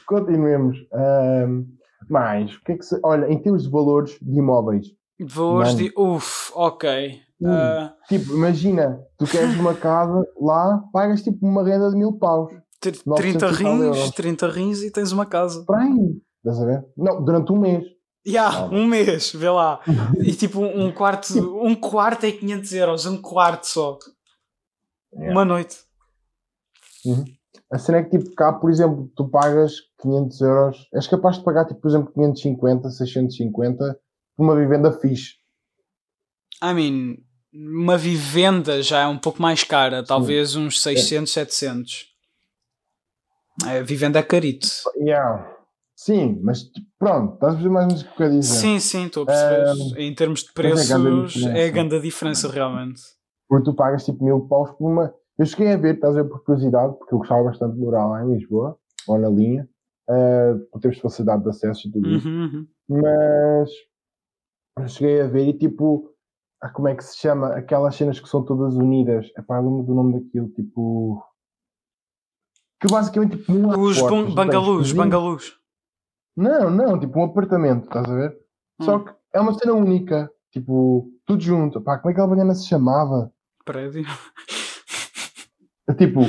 continuemos. 0.06 0.76
Ahm, 0.92 1.64
mais, 2.08 2.54
o 2.56 2.60
que 2.64 2.72
é 2.72 2.76
que 2.78 2.84
se. 2.84 2.98
Olha, 3.04 3.26
em 3.30 3.38
termos 3.40 3.62
de 3.64 3.70
valores 3.70 4.16
de 4.20 4.38
imóveis, 4.38 4.86
Valores 5.20 5.74
Mano. 5.74 5.78
de. 5.84 5.92
Uf, 5.96 6.50
ok. 6.54 7.20
Hum. 7.40 7.48
Ah, 7.48 7.94
tipo, 8.08 8.32
imagina, 8.34 8.98
tu 9.18 9.24
queres 9.26 9.54
uma 9.58 9.74
casa 9.74 10.24
lá, 10.40 10.80
pagas 10.92 11.22
tipo 11.22 11.44
uma 11.46 11.64
renda 11.64 11.90
de 11.90 11.96
mil 11.96 12.12
paus. 12.18 12.52
ter 12.80 12.92
30 12.92 13.10
900 13.10 13.34
e 13.34 13.38
tal 13.38 13.72
rins, 13.72 13.82
euros. 13.84 14.10
30 14.10 14.48
rins 14.48 14.82
e 14.82 14.90
tens 14.90 15.12
uma 15.12 15.26
casa. 15.26 15.64
Para 15.66 15.82
aí, 15.82 16.20
estás 16.38 16.60
a 16.60 16.66
ver? 16.66 16.84
Não, 16.96 17.22
durante 17.24 17.52
um 17.52 17.58
mês. 17.60 17.84
Ya, 18.26 18.48
Ah. 18.48 18.64
um 18.66 18.86
mês, 18.86 19.32
vê 19.32 19.50
lá. 19.50 19.80
E 20.24 20.32
tipo, 20.34 20.60
um 20.60 20.92
quarto, 20.92 21.34
um 21.64 21.74
quarto 21.74 22.24
é 22.24 22.32
500 22.32 22.72
euros, 22.72 23.06
um 23.06 23.20
quarto 23.20 23.64
só. 23.66 23.98
Yeah. 25.12 25.32
Uma 25.32 25.44
noite. 25.44 25.76
A 27.70 27.78
cena 27.78 27.98
é 27.98 28.02
que, 28.04 28.16
tipo, 28.18 28.34
cá, 28.34 28.52
por 28.52 28.70
exemplo, 28.70 29.10
tu 29.16 29.28
pagas 29.28 29.74
500 30.00 30.40
euros, 30.40 30.88
és 30.94 31.06
capaz 31.08 31.36
de 31.38 31.44
pagar, 31.44 31.66
tipo, 31.66 31.80
por 31.80 31.88
exemplo, 31.88 32.12
550, 32.12 32.90
650 32.90 33.98
por 34.36 34.44
uma 34.44 34.54
vivenda 34.56 34.92
fixe. 34.92 35.34
I 36.62 36.72
mean, 36.72 37.16
uma 37.52 37.98
vivenda 37.98 38.82
já 38.82 39.00
é 39.00 39.06
um 39.06 39.18
pouco 39.18 39.42
mais 39.42 39.64
cara, 39.64 40.04
talvez 40.04 40.54
uns 40.54 40.80
600, 40.80 41.32
700. 41.32 42.06
A 43.64 43.80
vivenda 43.82 44.18
é 44.18 44.22
carito. 44.22 44.68
Yeah. 44.96 45.50
Sim, 46.04 46.40
mas 46.42 46.64
pronto, 46.98 47.34
estás 47.34 47.52
a 47.52 47.56
perceber 47.56 47.72
mais 47.72 47.84
ou 47.84 47.92
menos 47.92 48.02
o 48.02 48.16
que 48.16 48.22
eu 48.24 48.30
dizer. 48.30 48.54
Sim, 48.54 48.80
sim, 48.80 49.06
estou 49.06 49.22
a 49.22 49.26
perceber. 49.26 50.00
em 50.00 50.12
termos 50.12 50.40
de 50.40 50.50
é 50.50 50.52
preços, 50.52 50.90
a 50.90 50.96
é 50.96 50.98
diferença. 50.98 51.70
grande 51.70 51.94
a 51.94 51.98
diferença, 52.00 52.48
realmente. 52.48 53.02
Porque 53.48 53.70
tu 53.70 53.76
pagas 53.76 54.04
tipo 54.04 54.24
mil 54.24 54.40
paus 54.48 54.72
por 54.72 54.90
uma. 54.90 55.14
Eu 55.38 55.46
cheguei 55.46 55.72
a 55.72 55.76
ver, 55.76 55.94
estás 55.94 56.16
a 56.16 56.22
ver, 56.22 56.28
por 56.28 56.42
curiosidade, 56.42 56.98
porque 56.98 57.14
eu 57.14 57.18
gostava 57.18 57.44
bastante 57.44 57.74
de 57.74 57.80
morar 57.80 58.08
lá 58.08 58.24
em 58.24 58.34
Lisboa, 58.34 58.76
ou 59.06 59.16
na 59.16 59.28
linha, 59.28 59.68
uh, 60.10 60.58
por 60.72 60.80
termos 60.80 60.98
facilidade 60.98 61.44
de 61.44 61.50
acesso 61.50 61.86
e 61.86 61.92
tudo 61.92 62.10
isso. 62.10 62.28
Uhum, 62.28 62.42
uhum. 62.42 62.66
Mas 62.88 63.70
eu 64.80 64.88
cheguei 64.88 65.20
a 65.20 65.28
ver 65.28 65.46
e 65.46 65.52
tipo, 65.56 66.12
ah, 66.60 66.70
como 66.70 66.88
é 66.88 66.96
que 66.96 67.04
se 67.04 67.16
chama? 67.16 67.54
Aquelas 67.54 67.94
cenas 67.94 68.18
que 68.18 68.28
são 68.28 68.44
todas 68.44 68.74
unidas. 68.74 69.30
Epá, 69.38 69.58
eu 69.58 69.62
lembro 69.62 69.84
do 69.84 69.94
nome 69.94 70.20
daquilo, 70.20 70.48
tipo. 70.48 71.24
Que 72.80 72.88
basicamente 72.90 73.36
tipo. 73.36 73.52
Os 73.52 74.00
portas, 74.00 74.24
tens 74.24 74.34
bangalus, 74.34 74.92
bangalus. 74.92 75.61
Não, 76.36 76.70
não, 76.70 76.98
tipo 76.98 77.18
um 77.20 77.24
apartamento, 77.24 77.84
estás 77.84 78.08
a 78.10 78.14
ver? 78.14 78.36
Só 78.80 78.96
Hum. 78.96 79.04
que 79.04 79.12
é 79.34 79.40
uma 79.40 79.52
cena 79.54 79.72
única, 79.74 80.30
tipo, 80.50 81.10
tudo 81.26 81.42
junto. 81.42 81.80
Pá, 81.80 81.98
como 81.98 82.10
é 82.10 82.14
que 82.14 82.20
aquela 82.20 82.34
banana 82.34 82.54
se 82.54 82.66
chamava? 82.66 83.30
Prédio. 83.64 84.04
Tipo, 85.98 86.20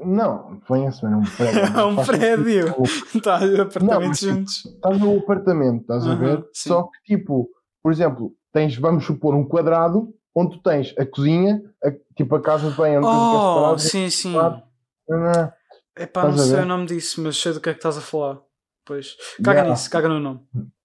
não, 0.00 0.60
conheço, 0.66 1.04
mano, 1.04 1.18
é 1.20 1.20
um 1.20 1.36
prédio. 1.36 1.78
É 1.78 1.84
um 1.84 1.96
prédio. 2.04 2.86
sentido. 2.86 3.22
Tá, 3.22 3.36
apartamentos 3.62 4.08
mas- 4.08 4.20
juntos. 4.20 4.66
Estás 4.66 4.98
num 5.00 5.18
apartamento, 5.18 5.80
estás 5.82 6.06
a 6.06 6.14
ver? 6.14 6.38
sim. 6.52 6.68
Só 6.70 6.84
que, 6.84 7.16
tipo, 7.16 7.48
por 7.82 7.92
exemplo, 7.92 8.32
tens, 8.52 8.76
vamos 8.76 9.04
supor, 9.04 9.34
um 9.34 9.44
quadrado 9.46 10.12
onde 10.34 10.56
tu 10.56 10.62
tens 10.62 10.94
a 10.98 11.04
cozinha, 11.06 11.60
a- 11.84 11.90
tipo 12.14 12.34
a 12.36 12.40
casa 12.42 12.70
de 12.70 12.76
banho 12.76 12.98
onde 12.98 13.06
Oh, 13.08 13.54
separado. 13.54 13.78
sim, 13.80 14.10
sim. 14.10 14.36
Ah, 14.38 15.52
Epá, 15.98 16.24
não 16.28 16.36
sei 16.36 16.60
o 16.60 16.66
nome 16.66 16.86
disso, 16.86 17.22
mas 17.22 17.36
sei 17.38 17.52
do 17.54 17.60
que 17.60 17.70
é 17.70 17.72
que 17.72 17.78
estás 17.78 17.96
a 17.96 18.02
falar. 18.02 18.38
Pois. 18.86 19.16
Caga 19.42 19.58
Yeah. 19.60 19.70
nisso, 19.70 19.90
caga 19.90 20.08
no 20.08 20.20
nome. 20.20 20.40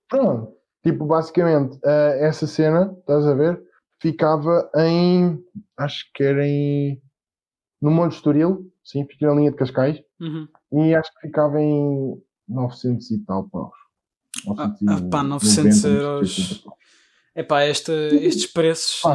Pronto. 0.09 0.57
Tipo, 0.83 1.05
basicamente, 1.05 1.79
ah, 1.85 2.15
essa 2.19 2.47
cena, 2.47 2.93
estás 2.99 3.25
a 3.27 3.33
ver? 3.35 3.61
Ficava 4.01 4.69
em. 4.77 5.39
Acho 5.77 6.05
que 6.13 6.23
era 6.23 6.45
em. 6.45 6.99
No 7.81 7.91
Monte 7.91 8.15
Estoril, 8.15 8.71
sim, 8.83 9.05
fica 9.05 9.27
na 9.27 9.33
linha 9.35 9.51
de 9.51 9.57
Cascais. 9.57 10.01
Uhum. 10.19 10.47
E 10.73 10.93
acho 10.95 11.11
que 11.13 11.27
ficava 11.27 11.59
em 11.61 12.21
900 12.47 13.09
e 13.11 13.25
tal 13.25 13.47
paus. 13.49 13.73
Ah, 14.57 14.75
ah, 14.87 15.09
pá, 15.09 15.23
900 15.23 15.83
euros. 15.85 16.63
Epá, 17.35 17.61
esta, 17.61 17.91
estes 17.93 18.47
preços. 18.47 19.03
Ah, 19.05 19.13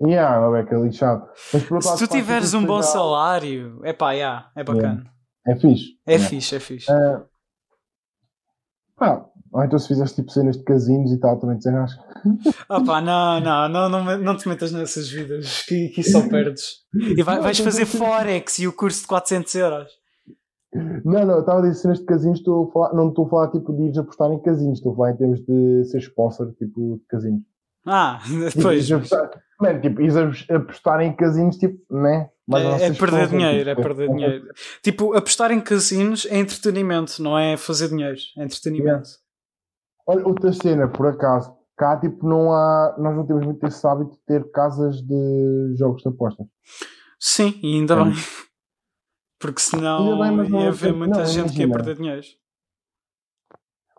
não. 0.00 0.08
E 0.08 0.12
yeah, 0.12 0.46
a 0.46 0.50
beca 0.50 0.76
lixado. 0.78 1.28
Mas 1.52 1.62
por 1.64 1.82
Se 1.82 1.98
tu 1.98 2.06
tiveres 2.12 2.54
um 2.54 2.64
bom 2.64 2.82
salário, 2.82 3.80
epá, 3.84 4.12
yeah, 4.12 4.50
é 4.56 4.62
bacana. 4.64 5.10
É 5.46 5.56
fixe. 5.56 5.98
É 6.06 6.12
Yeah. 6.12 6.28
fixe, 6.28 6.54
é 6.56 6.60
fixe. 6.60 6.90
Ah, 6.92 7.24
pá, 8.98 9.24
ou 9.52 9.64
então 9.64 9.78
se 9.78 9.88
fizeste 9.88 10.16
tipo 10.16 10.30
cenas 10.30 10.56
de 10.56 10.64
casinos 10.64 11.12
e 11.12 11.18
tal, 11.18 11.38
também 11.38 11.56
desenrasca. 11.56 12.02
Ah 12.68 12.80
pá, 12.84 13.00
não, 13.00 13.40
não, 13.40 13.68
não, 13.68 13.88
não, 13.88 14.18
não 14.18 14.36
te 14.36 14.48
metas 14.48 14.72
nessas 14.72 15.08
vidas 15.08 15.62
que, 15.62 15.88
que 15.88 16.02
só 16.02 16.28
perdes. 16.28 16.82
E 16.94 17.22
vai- 17.22 17.40
vais 17.40 17.58
fazer. 17.58 17.86
Forex 17.86 18.58
e 18.58 18.66
o 18.68 18.72
curso 18.72 19.02
de 19.02 19.06
400 19.06 19.54
euros. 19.54 19.88
Não, 21.04 21.24
não, 21.24 21.34
eu 21.36 21.40
estava 21.40 21.60
a 21.60 21.62
dizer 21.62 21.74
cenas 21.76 21.98
de 21.98 22.04
casinos, 22.04 22.40
estou 22.40 22.68
a 22.68 22.72
falar, 22.72 22.92
não 22.94 23.08
estou 23.08 23.24
a 23.26 23.28
falar 23.30 23.50
tipo 23.50 23.72
de 23.74 23.84
ires 23.84 23.96
apostar 23.98 24.30
em 24.32 24.38
casinos, 24.42 24.78
estou 24.78 24.92
a 24.92 24.96
falar 24.96 25.12
em 25.12 25.16
termos 25.16 25.40
de 25.40 25.84
ser 25.86 25.98
sponsor, 25.98 26.52
tipo, 26.58 26.98
de 26.98 27.04
casinos. 27.08 27.40
Ah, 27.88 28.20
Tipo, 28.24 28.38
depois. 28.56 28.88
mano, 29.60 29.80
tipo, 29.80 30.00
a- 30.52 30.56
apostar 30.56 31.00
em 31.00 31.14
casinos, 31.16 31.56
tipo, 31.56 31.78
né? 31.94 32.30
Mas 32.46 32.62
não 32.64 32.70
É, 32.72 32.74
é 32.74 32.78
ser 32.78 32.98
perder 32.98 33.22
sponsor, 33.24 33.28
dinheiro, 33.38 33.70
é 33.70 33.74
tipo, 33.74 33.82
perder 33.86 34.08
dinheiro. 34.10 34.48
Tipo, 34.82 35.14
apostar 35.16 35.50
em 35.50 35.60
casinos 35.60 36.26
é 36.30 36.38
entretenimento, 36.38 37.22
não 37.22 37.38
é 37.38 37.56
fazer 37.56 37.88
dinheiro, 37.88 38.16
é 38.38 38.44
entretenimento. 38.44 39.08
Olha, 40.06 40.26
outra 40.26 40.52
cena, 40.52 40.88
por 40.88 41.06
acaso, 41.06 41.54
cá, 41.76 41.98
tipo, 42.00 42.26
não 42.26 42.50
há. 42.52 42.94
Nós 42.98 43.14
não 43.16 43.26
temos 43.26 43.44
muito 43.44 43.66
esse 43.66 43.86
hábito 43.86 44.12
de 44.12 44.18
ter 44.26 44.50
casas 44.50 45.02
de 45.02 45.74
jogos 45.78 46.00
de 46.02 46.08
apostas. 46.08 46.46
Sim, 47.20 47.58
e 47.62 47.74
ainda 47.74 47.94
É. 47.94 48.04
bem. 48.04 48.12
Porque 49.40 49.60
senão 49.60 50.20
Ainda 50.22 50.42
bem, 50.44 50.58
ia 50.60 50.64
é 50.64 50.68
haver 50.68 50.92
muita 50.94 51.18
não, 51.18 51.26
gente 51.26 51.52
que 51.52 51.60
ia 51.60 51.70
perder 51.70 51.96
dinheiro. 51.96 52.22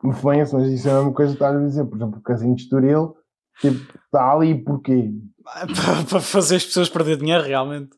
Me 0.04 0.14
conhece, 0.16 0.54
mas 0.56 0.68
isso 0.68 0.88
é 0.88 0.92
a 0.92 0.96
mesma 0.96 1.14
coisa 1.14 1.32
que 1.32 1.36
estás 1.36 1.56
a 1.56 1.60
dizer. 1.66 1.86
Por 1.86 1.96
exemplo, 1.98 2.20
o 2.20 2.22
Casino 2.24 2.56
de 2.56 2.64
Estoril, 2.64 3.16
tipo, 3.62 3.98
está 4.06 4.32
ali 4.34 4.64
porquê? 4.64 5.12
Para, 5.44 5.66
para 6.08 6.20
fazer 6.20 6.58
as 6.58 6.66
pessoas 6.66 6.90
perder 6.90 7.18
dinheiro, 7.18 7.44
realmente. 7.44 7.90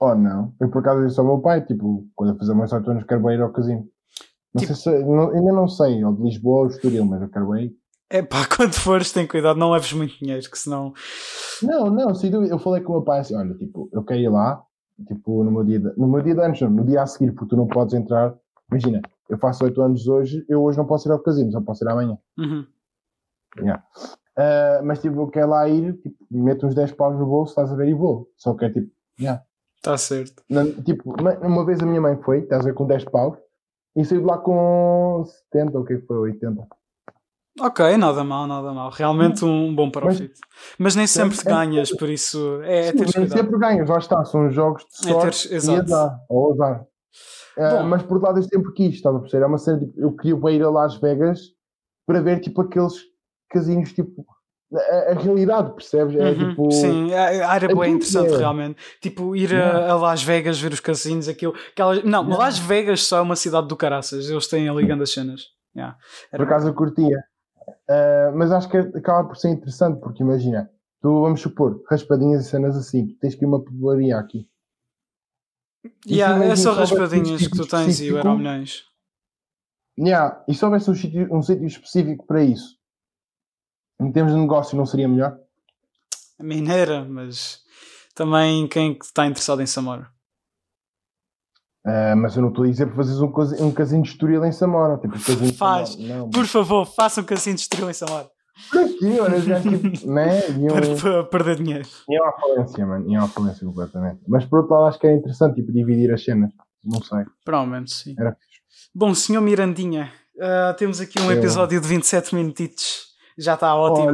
Ou 0.00 0.14
não? 0.14 0.54
Eu 0.60 0.70
por 0.70 0.78
acaso 0.78 1.06
disse 1.06 1.20
ao 1.20 1.26
meu 1.26 1.38
pai, 1.40 1.64
tipo, 1.64 2.06
quando 2.14 2.32
eu 2.32 2.38
fizer 2.38 2.54
mais 2.54 2.72
8 2.72 2.90
anos, 2.90 3.04
quero 3.04 3.22
bem 3.22 3.36
ir 3.36 3.42
ao 3.42 3.52
casino. 3.52 3.86
Não 4.54 4.60
Tipo- 4.62 4.74
sei 4.74 4.96
se, 4.98 5.04
não- 5.04 5.30
ainda 5.30 5.52
não 5.52 5.68
sei, 5.68 6.02
ou 6.04 6.14
de 6.14 6.22
Lisboa 6.22 6.60
ou 6.62 6.68
de 6.68 6.74
Estoril, 6.74 7.04
mas 7.04 7.20
eu 7.20 7.28
quero 7.28 7.50
bem 7.50 7.66
ir. 7.66 7.76
É 8.10 8.22
pá, 8.22 8.38
quando 8.56 8.72
fores, 8.74 9.12
tem 9.12 9.26
cuidado, 9.26 9.58
não 9.58 9.70
leves 9.72 9.92
muito 9.92 10.18
dinheiro, 10.18 10.48
que 10.50 10.58
senão. 10.58 10.92
Não, 11.62 11.90
não, 11.90 12.14
sem 12.14 12.30
dúvida. 12.30 12.54
Eu 12.54 12.58
falei 12.58 12.82
com 12.82 12.92
o 12.92 12.96
meu 12.96 13.02
pai 13.04 13.20
assim: 13.20 13.36
olha, 13.36 13.54
tipo, 13.54 13.88
eu 13.92 14.02
quero 14.04 14.20
ir 14.20 14.28
lá, 14.30 14.62
tipo, 15.06 15.44
no 15.44 15.50
meu 15.50 15.64
dia 15.64 15.80
de, 15.80 15.92
no 15.98 16.06
meu 16.08 16.22
dia 16.22 16.34
de 16.34 16.40
anos, 16.40 16.60
não, 16.60 16.70
no 16.70 16.84
dia 16.84 17.02
a 17.02 17.06
seguir, 17.06 17.32
porque 17.32 17.50
tu 17.50 17.56
não 17.56 17.66
podes 17.66 17.94
entrar. 17.94 18.34
Imagina, 18.70 19.00
eu 19.28 19.36
faço 19.38 19.64
8 19.64 19.80
anos 19.82 20.06
hoje, 20.08 20.44
eu 20.48 20.62
hoje 20.62 20.78
não 20.78 20.86
posso 20.86 21.08
ir 21.08 21.12
ao 21.12 21.18
casino, 21.22 21.50
só 21.52 21.60
posso 21.60 21.84
ir 21.84 21.88
amanhã. 21.88 22.16
Uhum. 22.38 22.66
Ah, 24.36 24.80
mas 24.84 25.00
tipo, 25.00 25.20
eu 25.20 25.28
quero 25.28 25.50
lá 25.50 25.68
ir, 25.68 25.94
tipo, 26.02 26.16
meto 26.30 26.66
uns 26.66 26.74
10 26.74 26.92
paus 26.92 27.16
no 27.18 27.26
bolso, 27.26 27.50
estás 27.52 27.70
a 27.70 27.76
ver, 27.76 27.88
e 27.88 27.94
vou. 27.94 28.28
Só 28.36 28.54
que 28.54 28.64
é 28.64 28.70
tipo, 28.70 28.90
yeah. 29.20 29.42
Está 29.76 29.96
certo. 29.98 30.42
Não, 30.48 30.72
tipo, 30.82 31.14
uma, 31.42 31.64
vez 31.64 31.80
a 31.80 31.86
minha 31.86 32.00
mãe 32.00 32.16
foi, 32.22 32.38
estás 32.40 32.62
a 32.62 32.64
ver, 32.64 32.74
com 32.74 32.86
10 32.86 33.04
paus, 33.04 33.36
e 33.94 34.04
saiu 34.04 34.20
de 34.22 34.26
lá 34.26 34.38
com 34.38 35.22
70, 35.52 35.76
ou 35.78 35.84
o 35.84 35.86
que 35.86 35.92
é 35.94 35.98
foi, 36.00 36.16
80. 36.16 36.66
Ok, 37.60 37.96
nada 37.96 38.24
mal, 38.24 38.46
nada 38.48 38.72
mal. 38.72 38.90
Realmente 38.90 39.44
um 39.44 39.72
bom 39.72 39.88
profit. 39.88 40.32
Mas, 40.76 40.96
nem 40.96 41.06
sempre 41.06 41.36
te 41.38 41.46
é- 41.46 41.50
ganhas, 41.52 41.90
por 41.96 42.08
isso 42.08 42.60
é, 42.62 42.88
é 42.88 42.90
Sim, 42.90 42.98
nem 42.98 43.12
cuidado. 43.12 43.38
sempre 43.38 43.58
ganhas, 43.58 43.88
lá 43.88 43.98
está, 43.98 44.24
são 44.24 44.50
jogos 44.50 44.82
de 44.86 45.08
É 45.08 45.12
sorte 45.12 45.22
teres- 45.22 45.44
e 45.52 45.54
exato. 45.54 45.82
azar, 45.94 46.20
ou 46.28 46.52
azar. 46.54 46.86
Bom. 47.56 47.84
mas 47.84 48.02
por 48.02 48.14
outro 48.14 48.26
lado 48.26 48.38
eu 48.40 48.42
sempre 48.42 48.72
quis, 48.72 48.94
estás 48.96 49.14
a 49.14 49.18
perceber? 49.20 49.44
É 49.44 49.46
uma 49.46 49.58
cena, 49.58 49.78
tipo, 49.78 49.92
eu 50.00 50.12
queria 50.16 50.50
ir 50.56 50.62
a 50.64 50.70
Las 50.70 50.96
Vegas 50.96 51.40
para 52.04 52.20
ver 52.20 52.40
tipo 52.40 52.62
aqueles 52.62 52.94
casinos, 53.54 53.92
tipo, 53.92 54.26
a, 54.74 55.12
a 55.12 55.14
realidade, 55.14 55.72
percebes? 55.74 56.14
É 56.16 56.30
Uhum, 56.32 56.48
tipo. 56.50 56.70
Sim, 56.72 57.14
a- 57.14 57.54
era 57.56 57.70
é 57.70 57.74
bem 57.74 57.92
interessante 57.92 58.34
é. 58.34 58.36
realmente. 58.36 58.76
Tipo, 59.00 59.34
ir 59.36 59.54
a, 59.54 59.92
a 59.92 59.94
Las 59.96 60.22
Vegas 60.22 60.60
ver 60.60 60.72
os 60.72 60.80
casinos, 60.80 61.28
aquilo. 61.28 61.54
Aquelas... 61.72 62.02
Não, 62.04 62.22
Yeah. 62.24 62.44
Las 62.44 62.58
Vegas 62.58 63.02
só 63.02 63.18
é 63.18 63.20
uma 63.22 63.36
cidade 63.36 63.68
do 63.68 63.76
caraças. 63.76 64.28
Eles 64.28 64.46
têm 64.48 64.68
ali 64.68 64.84
grandes 64.84 65.12
cenas. 65.12 65.42
Yeah. 65.76 65.96
Por 66.30 66.42
acaso 66.42 66.68
eu 66.68 66.74
curtia. 66.74 67.22
Ah, 67.88 68.32
mas 68.34 68.50
acho 68.52 68.68
que 68.68 68.76
acaba 68.76 69.26
por 69.28 69.36
ser 69.36 69.50
interessante, 69.50 70.00
porque 70.00 70.22
imagina, 70.22 70.68
tu 71.00 71.22
vamos 71.22 71.40
supor, 71.40 71.82
raspadinhas 71.90 72.46
e 72.46 72.48
cenas 72.50 72.76
assim, 72.76 73.06
tu 73.06 73.14
tens 73.20 73.34
que 73.34 73.44
ir 73.44 73.48
uma 73.48 73.62
papelaria 73.62 74.18
aqui. 74.18 74.48
E 76.06 76.14
Yeah, 76.16 76.44
é 76.46 76.56
só 76.56 76.72
raspadinhas 76.72 77.46
que 77.46 77.56
tu 77.56 77.66
tens 77.66 78.00
e 78.00 78.10
o 78.10 78.16
específico- 78.16 78.16
Euro 78.18 78.38
Milhões. 78.38 78.84
Yeah, 79.98 80.42
e 80.48 80.54
se 80.54 80.64
houvesse 80.64 80.90
um 80.90 80.94
sítio, 80.94 81.28
um 81.32 81.42
sítio 81.42 81.66
específico 81.66 82.26
para 82.26 82.42
isso, 82.42 82.76
em 84.00 84.10
termos 84.12 84.32
de 84.32 84.38
negócio, 84.38 84.76
não 84.76 84.86
seria 84.86 85.08
melhor? 85.08 85.36
A 86.38 86.42
mineira, 86.42 87.04
mas 87.04 87.60
também 88.14 88.66
quem 88.68 88.94
que 88.98 89.04
está 89.04 89.26
interessado 89.26 89.62
em 89.62 89.66
Samora. 89.66 90.08
Ah, 91.86 92.14
mas 92.16 92.34
eu 92.34 92.42
não 92.42 92.48
estou 92.48 92.64
a 92.64 92.68
dizer 92.68 92.86
para 92.86 92.96
fazeres 92.96 93.20
um, 93.20 93.66
um 93.66 93.72
casino 93.72 94.02
de 94.02 94.08
Estoril 94.10 94.44
em 94.44 94.52
Samora. 94.52 94.96
Tipo, 94.98 95.14
um 95.16 95.52
Faz. 95.52 95.96
Não, 95.96 96.30
Por 96.30 96.46
favor, 96.46 96.86
façam 96.86 97.22
um 97.22 97.26
casino 97.26 97.56
de 97.56 97.62
estrela 97.62 97.90
em 97.90 97.94
Samora. 97.94 98.28
por 98.70 98.80
aqui, 98.80 99.20
olha, 99.20 99.40
já 99.40 99.60
tipo, 99.60 100.10
né? 100.10 100.48
Iam, 100.58 100.74
Para, 100.74 100.96
para 100.96 101.24
perder 101.24 101.56
dinheiro. 101.56 101.86
iam 102.08 102.26
à 102.26 102.32
falência, 102.32 102.86
mano. 102.86 103.10
Iam 103.10 103.24
à 103.24 103.28
falência 103.28 103.66
completamente. 103.66 104.20
Mas 104.26 104.44
por 104.46 104.60
outro 104.60 104.74
lado, 104.74 104.86
acho 104.88 104.98
que 104.98 105.06
é 105.06 105.14
interessante, 105.14 105.56
tipo, 105.56 105.72
dividir 105.72 106.12
as 106.12 106.24
cenas. 106.24 106.50
Não 106.82 107.02
sei. 107.02 107.24
Provavelmente, 107.44 107.92
sim. 107.92 108.14
Era 108.18 108.36
Bom, 108.94 109.14
senhor 109.14 109.40
Mirandinha, 109.40 110.12
ah, 110.40 110.74
temos 110.78 111.00
aqui 111.00 111.20
um 111.20 111.30
episódio 111.30 111.80
de 111.80 111.86
27 111.86 112.34
minutitos. 112.34 113.13
Já 113.36 113.54
está 113.54 113.74
ótimo. 113.74 114.06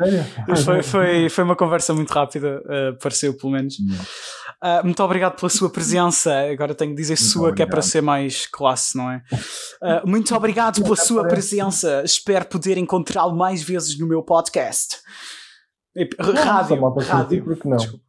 Olha, 0.00 0.24
foi, 0.64 0.82
foi, 0.82 1.28
foi 1.28 1.44
uma 1.44 1.54
conversa 1.54 1.94
muito 1.94 2.10
rápida, 2.12 2.62
ah, 2.66 2.96
pareceu 3.00 3.36
pelo 3.36 3.52
menos. 3.52 3.76
Ah, 4.60 4.82
muito 4.82 5.00
obrigado 5.02 5.36
pela 5.38 5.48
sua 5.48 5.70
presença. 5.70 6.32
Agora 6.50 6.74
tenho 6.74 6.90
que 6.90 6.96
dizer 6.96 7.14
Muito 7.14 7.24
sua, 7.30 7.54
que 7.54 7.62
é 7.62 7.66
para 7.66 7.74
obrigado. 7.78 7.90
ser 7.90 8.00
mais 8.00 8.46
classe, 8.46 8.96
não 8.96 9.10
é? 9.10 9.22
Ah, 9.82 10.02
muito 10.04 10.34
obrigado 10.34 10.82
pela 10.82 10.96
sua 10.96 11.26
presença. 11.28 12.02
Espero 12.04 12.44
poder 12.46 12.76
encontrá-lo 12.78 13.36
mais 13.36 13.62
vezes 13.62 13.96
no 13.98 14.06
meu 14.08 14.22
podcast. 14.22 14.96
Rádio. 16.20 16.78
curtir, 16.80 17.08
rádio. 17.08 17.44
porque 17.44 17.68
não? 17.68 17.76
Desculpa. 17.76 18.04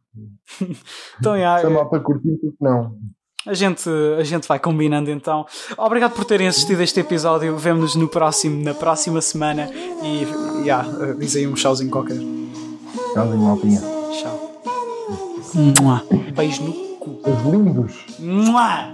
Então, 1.20 1.36
é- 1.36 1.68
malta 1.70 2.00
curtir, 2.00 2.36
porque 2.40 2.56
não? 2.60 2.98
A, 3.46 3.54
gente, 3.54 3.88
a 4.18 4.24
gente 4.24 4.46
vai 4.46 4.58
combinando 4.58 5.10
então. 5.10 5.46
Obrigado 5.76 6.12
por 6.12 6.24
terem 6.24 6.48
assistido 6.48 6.80
a 6.80 6.84
este 6.84 7.00
episódio. 7.00 7.56
Vemo-nos 7.56 7.94
no 7.94 8.08
próximo, 8.08 8.62
na 8.62 8.74
próxima 8.74 9.20
semana. 9.20 9.70
E 10.02 10.26
yeah, 10.62 10.88
ah, 10.88 11.14
diz 11.18 11.36
aí 11.36 11.46
um 11.46 11.54
tchauzinho 11.54 11.90
qualquer. 11.90 12.18
Tchauzinho, 13.12 13.38
maltinha. 13.38 13.80
Tchau. 14.12 14.62
Mua. 15.82 16.04
Beijo 16.34 16.62
no 16.62 16.72
cu. 16.98 17.20
Os 17.24 17.52
lindos. 17.52 18.06
Mua. 18.18 18.92